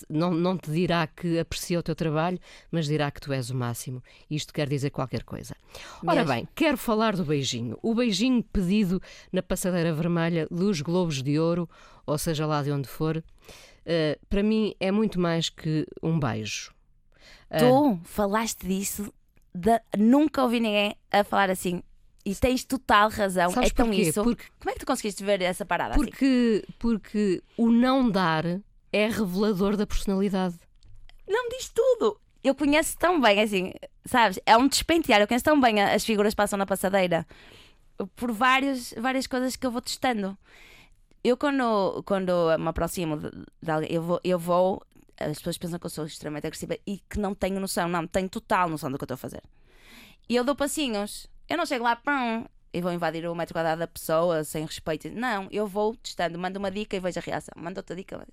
[0.09, 2.39] não, não te dirá que aprecia o teu trabalho,
[2.71, 4.01] mas dirá que tu és o máximo.
[4.31, 5.57] Isto quer dizer qualquer coisa.
[6.07, 7.77] Ora bem, quero falar do beijinho.
[7.83, 9.03] O beijinho pedido
[9.33, 11.69] na passadeira vermelha dos Globos de Ouro,
[12.07, 16.73] ou seja lá de onde for, uh, para mim é muito mais que um beijo.
[17.51, 19.13] Uh, tu falaste disso,
[19.53, 19.81] de...
[19.99, 21.83] nunca ouvi ninguém a falar assim
[22.31, 23.51] e tens total razão.
[23.51, 24.03] Sabes é tão porquê?
[24.03, 24.23] isso.
[24.23, 26.05] Porque, Como é que tu conseguiste ver essa parada assim?
[26.05, 26.77] porque, assim?
[26.79, 28.45] Porque o não dar
[28.93, 30.57] é revelador da personalidade.
[31.27, 32.21] Não diz tudo.
[32.43, 33.73] Eu conheço tão bem, assim,
[34.05, 34.39] sabes?
[34.47, 35.21] É um despentear.
[35.21, 37.27] Eu conheço tão bem as figuras que passam na passadeira
[38.17, 40.37] por várias, várias coisas que eu vou testando.
[41.23, 44.83] Eu, quando, quando me aproximo de, de alguém, eu vou, eu vou.
[45.19, 47.89] As pessoas pensam que eu sou extremamente agressiva e que não tenho noção.
[47.89, 49.43] Não, tenho total noção do que eu estou a fazer.
[50.29, 51.27] E eu dou passinhos.
[51.49, 55.11] Eu não chego lá, pão, e vou invadir o metro quadrado da pessoa sem respeito.
[55.11, 57.53] Não, eu vou testando, mando uma dica e vejo a reação.
[57.57, 58.27] Mando outra dica.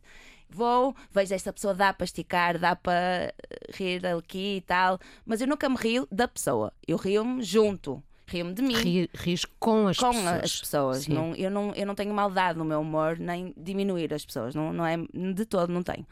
[0.49, 3.33] Vou, vejo esta pessoa, dá para esticar, dá para
[3.73, 4.99] rir aqui e tal.
[5.25, 6.73] Mas eu nunca me rio da pessoa.
[6.87, 8.03] Eu rio-me junto.
[8.27, 8.73] Rio-me de mim.
[8.73, 10.39] Ri, ris com as com pessoas.
[10.39, 11.07] Com as pessoas.
[11.07, 14.53] Não, eu, não, eu não tenho maldade no meu humor, nem diminuir as pessoas.
[14.53, 16.05] Não, não é de todo, não tenho.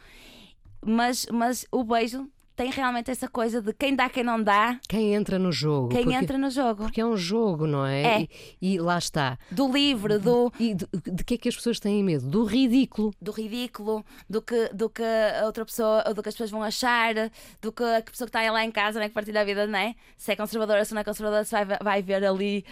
[0.85, 5.13] Mas, mas o beijo tem realmente essa coisa de quem dá, quem não dá, Quem
[5.15, 5.89] entra no jogo.
[5.89, 6.83] quem porque, entra no jogo.
[6.83, 8.01] Porque é um jogo, não é?
[8.03, 8.27] É.
[8.61, 9.37] E, e lá está.
[9.49, 12.27] Do livre, do, E de, de que é que as pessoas têm medo?
[12.27, 13.13] Do ridículo.
[13.21, 16.61] do ridículo, do que, do que a outra pessoa, ou do que as pessoas vão
[16.61, 17.13] achar,
[17.61, 19.79] do que a pessoa que está lá em casa, né, que partilha a vida, não
[19.79, 19.95] é?
[20.15, 22.63] Se é conservadora, se não é conservadora, se vai, vai ver ali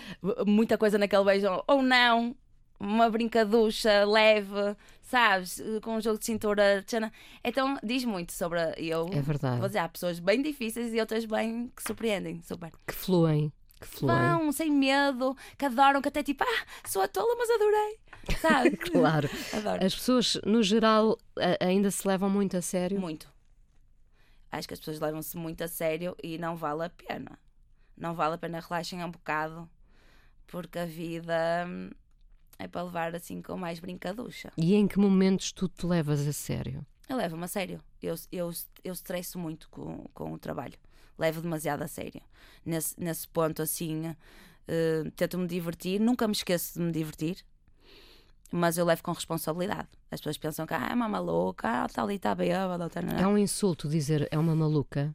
[0.46, 2.36] muita coisa naquele beijo, ou não.
[2.80, 4.76] Uma brincaducha leve,
[5.12, 5.62] sabes?
[5.84, 6.82] Com um jogo de cintura.
[6.88, 7.12] tchana.
[7.44, 8.60] Então diz muito sobre.
[8.78, 9.60] Eu É verdade.
[9.60, 12.42] vou dizer, há pessoas bem difíceis e outras bem que surpreendem.
[12.42, 12.72] Super.
[12.88, 13.52] Que fluem.
[13.80, 14.16] Que fluem.
[14.16, 18.00] Vão, sem medo, que adoram, que até tipo, ah, sou a tola, mas adorei.
[18.40, 18.78] Sabe?
[18.92, 19.30] Claro.
[19.54, 19.86] Adoro.
[19.86, 21.18] As pessoas, no geral,
[21.60, 23.00] ainda se levam muito a sério.
[23.00, 23.28] Muito.
[24.52, 27.40] Acho que as pessoas levam-se muito a sério e não vale a pena.
[27.98, 29.68] Não vale a pena relaxem um bocado,
[30.48, 31.90] porque a vida hum,
[32.64, 34.52] é para levar assim com mais brincaducha.
[34.58, 36.86] E em que momentos tu te levas a sério?
[37.10, 37.82] Eu levo-me a sério.
[38.02, 38.52] Eu, eu,
[38.84, 40.76] eu estresso muito com, com o trabalho.
[41.18, 42.22] Levo demasiado a sério.
[42.66, 44.16] Nesse, nesse ponto, assim,
[44.68, 46.00] eh, tento-me divertir.
[46.00, 47.44] Nunca me esqueço de me divertir.
[48.52, 49.90] Mas eu levo com responsabilidade.
[50.10, 52.90] As pessoas pensam que ah, é uma maluca, ah, está ali, está bêbada.
[52.90, 55.14] Tá, não, É um insulto dizer é uma maluca.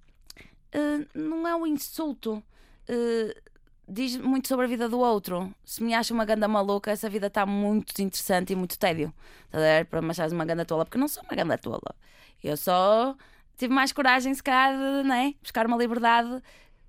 [0.75, 2.43] Uh, não é um insulto.
[2.89, 3.56] Uh,
[3.89, 5.53] diz muito sobre a vida do outro.
[5.65, 9.13] Se me acha uma ganda maluca, essa vida está muito desinteressante e muito tédio.
[9.47, 9.87] Estás a ver?
[9.87, 11.95] Para me achares uma ganda tola, porque não sou uma ganda tola.
[12.43, 13.17] Eu só
[13.57, 15.35] tive mais coragem, se calhar, de né?
[15.43, 16.43] buscar uma liberdade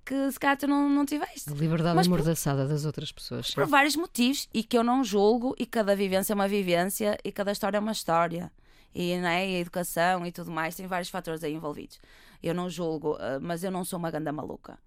[0.04, 1.50] que se calhar tu não, não tiveste.
[1.50, 3.50] A liberdade Mas por- amordaçada das outras pessoas.
[3.50, 7.30] Por vários motivos e que eu não julgo, e cada vivência é uma vivência e
[7.30, 8.50] cada história é uma história.
[8.94, 12.00] E, né, e a educação e tudo mais, tem vários fatores aí envolvidos.
[12.42, 14.78] Eu não julgo, uh, mas eu não sou uma ganda maluca.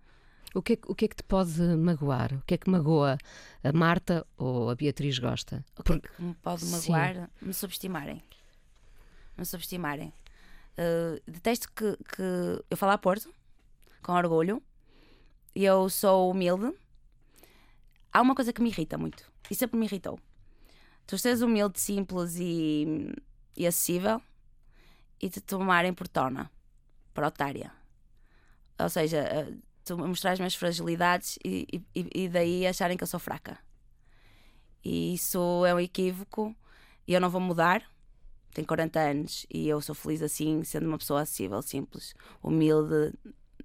[0.53, 2.33] O que, é, que- o que é que te pode magoar?
[2.33, 3.17] O que é que magoa
[3.63, 5.63] a Marta ou a Beatriz Gosta?
[5.77, 6.91] O que é Porque que me pode Sim.
[6.91, 7.29] magoar?
[7.41, 8.21] Me subestimarem.
[9.37, 10.13] Me subestimarem.
[10.77, 12.21] Uh, detesto que, que
[12.69, 13.33] eu falo a Porto,
[14.01, 14.61] com orgulho,
[15.55, 16.73] e eu sou humilde.
[18.11, 20.19] Há uma coisa que me irrita muito, e sempre me irritou.
[21.07, 23.13] Tu seres humilde, simples e,
[23.55, 24.21] e acessível,
[25.21, 26.51] e te tomarem por tona,
[27.13, 27.71] por otária.
[28.79, 33.19] Ou seja, uh, mostrar as minhas fragilidades e, e, e daí acharem que eu sou
[33.19, 33.57] fraca.
[34.83, 36.55] E isso é um equívoco
[37.07, 37.83] e eu não vou mudar.
[38.53, 42.13] Tenho 40 anos e eu sou feliz assim, sendo uma pessoa acessível, simples,
[42.43, 43.13] humilde,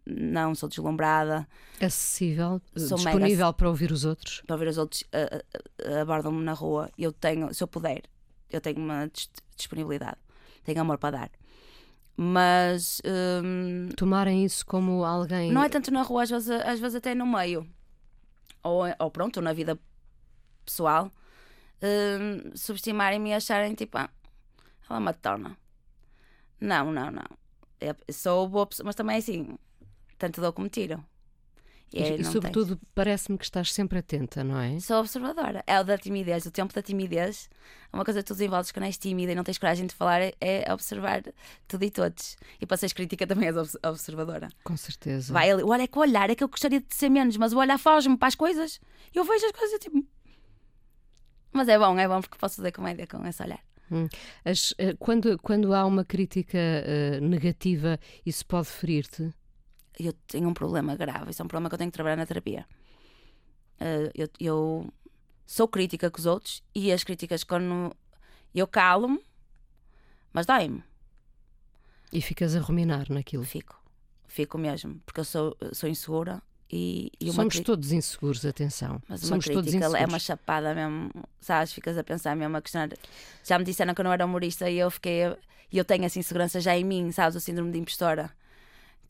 [0.07, 1.49] não sou deslumbrada.
[1.81, 4.43] acessível, Sou disponível para ouvir os outros.
[4.47, 5.43] Para ouvir os outros ah,
[5.85, 8.03] ah, abordam-me na rua, eu tenho, se eu puder,
[8.51, 10.19] eu tenho uma dis- disponibilidade,
[10.63, 11.31] tenho amor para dar.
[12.17, 15.53] Mas hum, Tomarem isso como alguém.
[15.53, 17.69] não é tanto na rua, às vezes, às vezes até no meio.
[18.63, 19.79] Ou, ou pronto, ou na vida
[20.65, 21.11] pessoal.
[21.83, 24.09] hum, subestimarem-me e acharem tipo, ah,
[24.89, 25.57] ela é uma torna.
[26.61, 27.27] Não, não, não.
[27.81, 29.59] Eu sou boa pessoa, mas também assim,
[30.19, 31.05] tanto dou como tiro.
[31.93, 34.79] E, é, e sobretudo parece-me que estás sempre atenta, não é?
[34.81, 35.63] Sou observadora.
[35.67, 37.49] É o da timidez, o tempo da timidez.
[37.93, 40.21] É uma coisa que tu desenvolves quando és tímida e não tens coragem de falar,
[40.41, 41.23] é, observar
[41.69, 42.37] tudo e todos.
[42.61, 44.49] E para seres crítica também és obs- observadora.
[44.65, 45.33] Com certeza.
[45.33, 47.53] Vai ali, olha, é que o olhar é que eu gostaria de ser menos, mas
[47.53, 48.81] o olhar foge-me para as coisas.
[49.15, 50.05] E eu vejo as coisas tipo.
[51.53, 53.61] Mas é bom, é bom porque posso fazer comédia com esse olhar.
[54.45, 59.33] As- eh, quando, quando há uma crítica eh, negativa, isso pode ferir-te?
[59.99, 62.27] Eu tenho um problema grave, isso é um problema que eu tenho que trabalhar na
[62.27, 62.67] terapia.
[63.81, 64.93] Eh, eu, eu
[65.47, 67.95] sou crítica com os outros e as críticas, quando
[68.55, 69.21] eu calo-me,
[70.33, 70.83] mas dói-me.
[72.13, 73.45] E ficas a ruminar naquilo.
[73.45, 73.81] Fico.
[74.27, 79.01] Fico mesmo, porque eu sou, sou insegura e, e Somos cri- todos inseguros, atenção.
[79.09, 80.03] Mas uma Somos todos crítica inseguros.
[80.03, 81.73] é uma chapada mesmo, sabes?
[81.73, 82.91] Ficas a pensar mesmo, a questionar.
[83.43, 85.23] Já me disseram que eu não era humorista e eu fiquei.
[85.73, 87.35] E eu tenho essa insegurança já em mim, sabes?
[87.37, 88.31] O síndrome de impostora.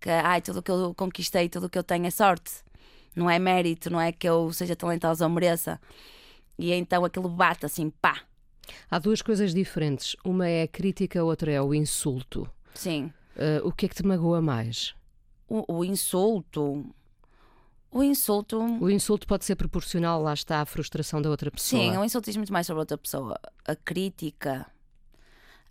[0.06, 2.62] Que, ai, tudo o que eu conquistei, tudo o que eu tenho é sorte.
[3.16, 5.80] Não é mérito, não é que eu seja talentosa ou mereça.
[6.56, 8.20] E então aquilo bate assim, pá.
[8.88, 10.14] Há duas coisas diferentes.
[10.24, 12.48] Uma é a crítica, a outra é o insulto.
[12.72, 13.12] Sim.
[13.34, 14.94] Eh, o que é que te magoa mais?
[15.48, 16.88] O, o insulto.
[17.90, 18.60] O insulto.
[18.60, 21.82] O insulto pode ser proporcional, lá está, à frustração da outra pessoa.
[21.82, 23.40] Sim, o insulto diz muito mais sobre outra pessoa.
[23.66, 24.66] A crítica.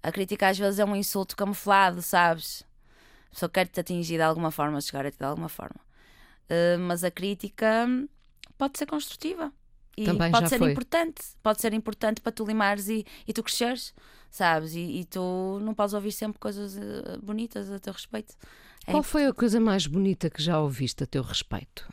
[0.04, 2.66] A crítica às vezes é um insulto camuflado, sabes?
[3.36, 5.82] A pessoa quer te atingir de alguma forma, chegar a ti de alguma forma.
[6.50, 7.86] Uh, mas a crítica
[8.58, 9.52] pode ser construtiva.
[9.98, 10.72] E Também pode ser foi.
[10.72, 11.22] importante.
[11.44, 13.94] Pode ser importante para tu limares e, e tu cresceres,
[14.32, 14.74] sabes?
[14.74, 18.36] E, e tu não podes ouvir sempre coisas eh, bonitas a teu respeito.
[18.88, 21.86] É Qual foi a coisa mais bonita que já ouviste a teu respeito?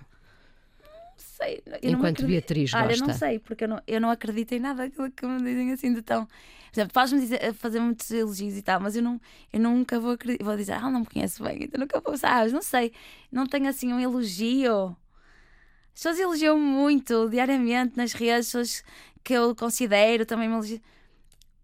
[1.43, 1.63] Sei.
[1.83, 3.07] Enquanto acredito- Beatriz Olha, gosta.
[3.07, 5.93] não sei, porque eu não, eu não acredito em nada daquilo que me dizem assim
[5.95, 6.27] de tão.
[6.27, 6.33] Por
[6.81, 9.21] exemplo, faz-me dizer- fazer muitos elogios e tal, mas eu, não,
[9.53, 10.45] eu nunca vou acreditar.
[10.45, 12.53] Vou dizer, ah, não me conheço bem, então nunca vou, sabes?
[12.53, 12.93] Não sei.
[13.31, 14.97] Não tenho assim um elogio.
[15.95, 18.83] As pessoas elogiam muito diariamente nas redes, pessoas
[19.23, 20.81] que eu considero também me elogiam.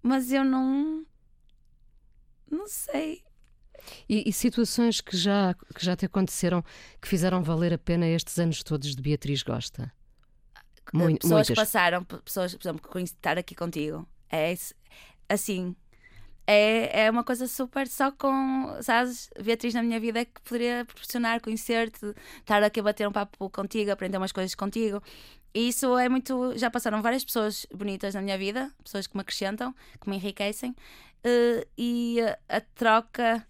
[0.02, 1.04] Mas eu não.
[2.50, 3.22] Não sei.
[4.08, 6.64] E, e situações que já, que já te aconteceram
[7.00, 9.92] que fizeram valer a pena estes anos todos de Beatriz Gosta?
[10.92, 11.56] Mui- pessoas muitas.
[11.56, 14.06] passaram, pessoas, por exemplo, estar aqui contigo.
[14.30, 14.54] É
[15.28, 15.76] assim.
[16.46, 20.82] É, é uma coisa super só com, sabes, Beatriz na minha vida é que poderia
[20.86, 25.02] proporcionar, conhecer-te, estar aqui a bater um papo contigo, aprender umas coisas contigo.
[25.54, 26.56] E isso é muito.
[26.56, 30.74] Já passaram várias pessoas bonitas na minha vida, pessoas que me acrescentam, que me enriquecem,
[31.24, 32.18] eh, e
[32.48, 33.46] a troca,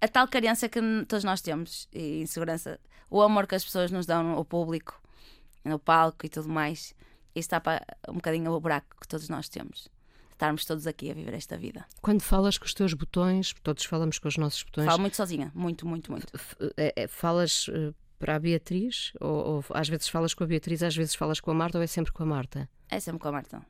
[0.00, 2.78] a tal carência que todos nós temos, e insegurança,
[3.10, 5.00] o amor que as pessoas nos dão ao público,
[5.64, 6.94] no palco e tudo mais,
[7.34, 9.88] isso tapa um bocadinho o buraco que todos nós temos.
[10.30, 11.86] Estarmos todos aqui a viver esta vida.
[12.02, 15.50] Quando falas com os teus botões, todos falamos com os nossos botões, Falo muito sozinha,
[15.54, 16.26] muito, muito, muito.
[16.76, 19.12] é- é- falas eh, para a Beatriz?
[19.18, 21.82] Ou, ou às vezes falas com a Beatriz, às vezes falas com a Marta ou
[21.84, 22.68] é sempre com a Marta?
[22.90, 23.66] É sempre com a Marta.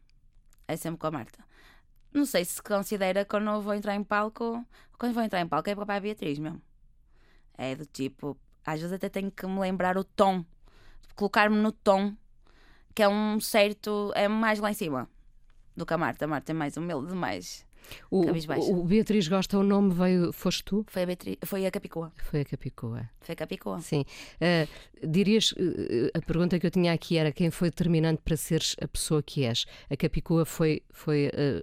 [0.67, 1.39] É sempre com a Marta.
[2.17, 4.65] Não sei se considera quando eu vou entrar em palco.
[4.99, 6.63] Quando vou entrar em palco é para a Beatriz mesmo.
[7.59, 8.35] É do tipo.
[8.65, 10.43] Às vezes até tenho que me lembrar o tom.
[11.15, 12.15] Colocar-me no tom.
[12.95, 14.13] Que é um certo.
[14.15, 15.11] É mais lá em cima.
[15.77, 16.25] Do que a Marta.
[16.25, 17.67] A Marta é mais humilde, mais.
[18.11, 18.73] O, Cabisbaixo.
[18.73, 20.85] o Beatriz Gosta, o nome veio, foste tu?
[20.89, 22.13] Foi a, Beatriz, foi a Capicua.
[22.17, 23.11] Foi a Capicua.
[23.21, 23.81] Foi a Capicua.
[23.81, 24.05] Sim.
[24.41, 24.67] Eh,
[25.07, 28.89] dirias, eh, a pergunta que eu tinha aqui era quem foi determinante para seres a
[28.89, 29.67] pessoa que és?
[29.89, 31.63] A Capicua foi, foi eh,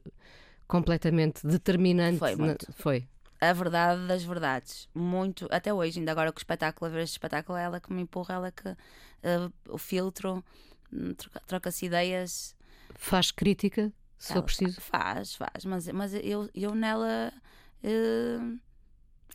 [0.67, 2.19] completamente determinante?
[2.19, 2.71] Foi na- muito.
[2.73, 3.07] foi.
[3.41, 4.87] a verdade das verdades.
[4.95, 7.91] Muito, até hoje, ainda agora com o espetáculo, a ver este espetáculo, é ela que
[7.91, 8.69] me empurra, ela que
[9.21, 10.43] eh, o filtro,
[10.91, 12.55] hum, troca- troca-se ideias.
[12.95, 14.79] Faz crítica, se for Ela preciso?
[14.81, 17.33] Faz, faz, mas, mas eu, eu nela.
[17.83, 18.39] eh,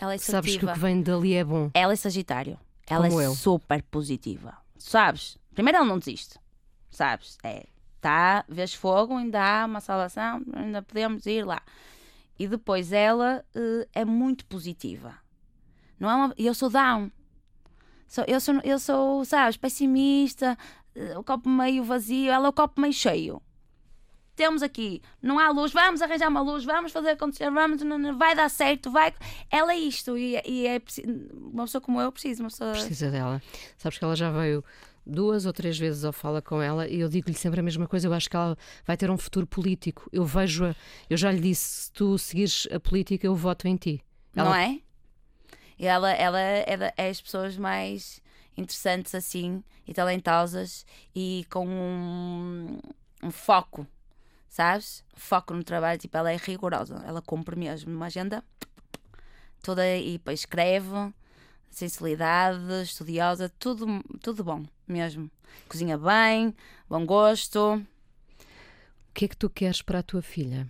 [0.01, 1.70] ela é Sabes que o que vem dali é bom.
[1.74, 2.59] Ela é Sagitário.
[2.87, 3.35] Ela Como é eu.
[3.35, 4.57] super positiva.
[4.79, 5.37] Sabes?
[5.55, 6.39] Primeiro, ela não desiste.
[6.91, 7.37] Sabes?
[7.43, 7.66] É.
[8.01, 11.61] Tá, vês fogo, ainda há uma salvação, ainda podemos ir lá.
[12.39, 15.17] E depois ela eh, é muito positiva.
[15.99, 17.11] Não é uma, eu sou down.
[18.07, 20.57] Sou, eu, sou, eu sou, sabes, pessimista,
[20.95, 23.43] eh, o copo meio vazio, ela é o copo meio cheio.
[24.37, 28.17] Temos aqui, não há luz, vamos arranjar uma luz, vamos fazer acontecer, vamos, não, não,
[28.17, 29.13] vai dar certo, vai.
[29.51, 30.81] Ela é isto, e, e é
[31.35, 32.71] uma pessoa como eu precisa, uma pessoa.
[32.71, 33.43] Precisa dela.
[33.77, 34.65] Sabes que ela já veio
[35.09, 38.07] duas ou três vezes ao Fala com ela e eu digo-lhe sempre a mesma coisa.
[38.07, 38.57] Eu acho que ela
[38.87, 40.09] vai ter um futuro político.
[40.13, 40.75] Eu vejo-a,
[41.09, 44.01] eu já lhe disse: se tu seguires a política, eu voto em ti.
[44.35, 44.79] Não Ela- é?
[45.79, 48.21] E ela, ela é, é as pessoas mais
[48.57, 50.85] interessantes assim e talentosas
[51.15, 52.79] e com um,
[53.23, 53.87] um foco,
[54.49, 55.05] sabes?
[55.15, 58.43] Foco no trabalho, tipo, ela é rigorosa, ela cumpre mesmo uma agenda
[59.63, 60.89] toda e depois escreve,
[61.71, 63.87] sensibilidade, estudiosa, tudo,
[64.23, 65.31] tudo bom mesmo.
[65.69, 66.55] Cozinha bem,
[66.89, 67.75] bom gosto.
[67.77, 70.69] O que é que tu queres para a tua filha?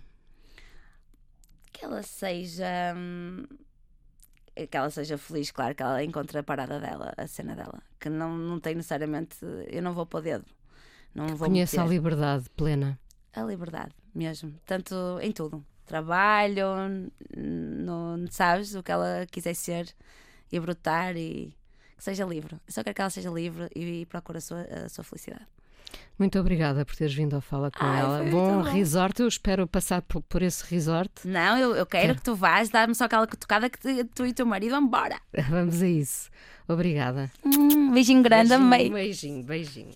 [1.71, 3.45] que ela seja hum,
[4.69, 8.09] que ela seja feliz, claro, que ela encontre a parada dela, a cena dela, que
[8.09, 9.37] não, não tem necessariamente,
[9.67, 10.45] eu não vou para o dedo,
[11.15, 11.93] não vou Conhece a meter.
[11.95, 12.99] liberdade plena.
[13.33, 16.65] a liberdade mesmo, tanto em tudo, trabalho,
[17.37, 19.87] no, sabes, o que ela quiser ser
[20.51, 21.53] e brotar e
[21.97, 22.55] que seja livre.
[22.67, 25.45] Eu só quero que ela seja livre e, procure a sua, a sua felicidade.
[26.17, 28.23] Muito obrigada por teres vindo ao Fala com Ai, ela.
[28.25, 28.69] Bom bom.
[28.69, 31.11] resort, eu espero passar por, por esse resort.
[31.25, 32.15] Não, eu, eu quero Quero.
[32.15, 35.19] que tu vás, dar-me só aquela cutucada que tu, tu e teu marido vão embora.
[35.49, 36.29] Vamos a isso.
[36.67, 37.31] Obrigada.
[37.43, 38.89] Hum, beijinho grande, amei.
[38.89, 39.95] beijinho, beijinho.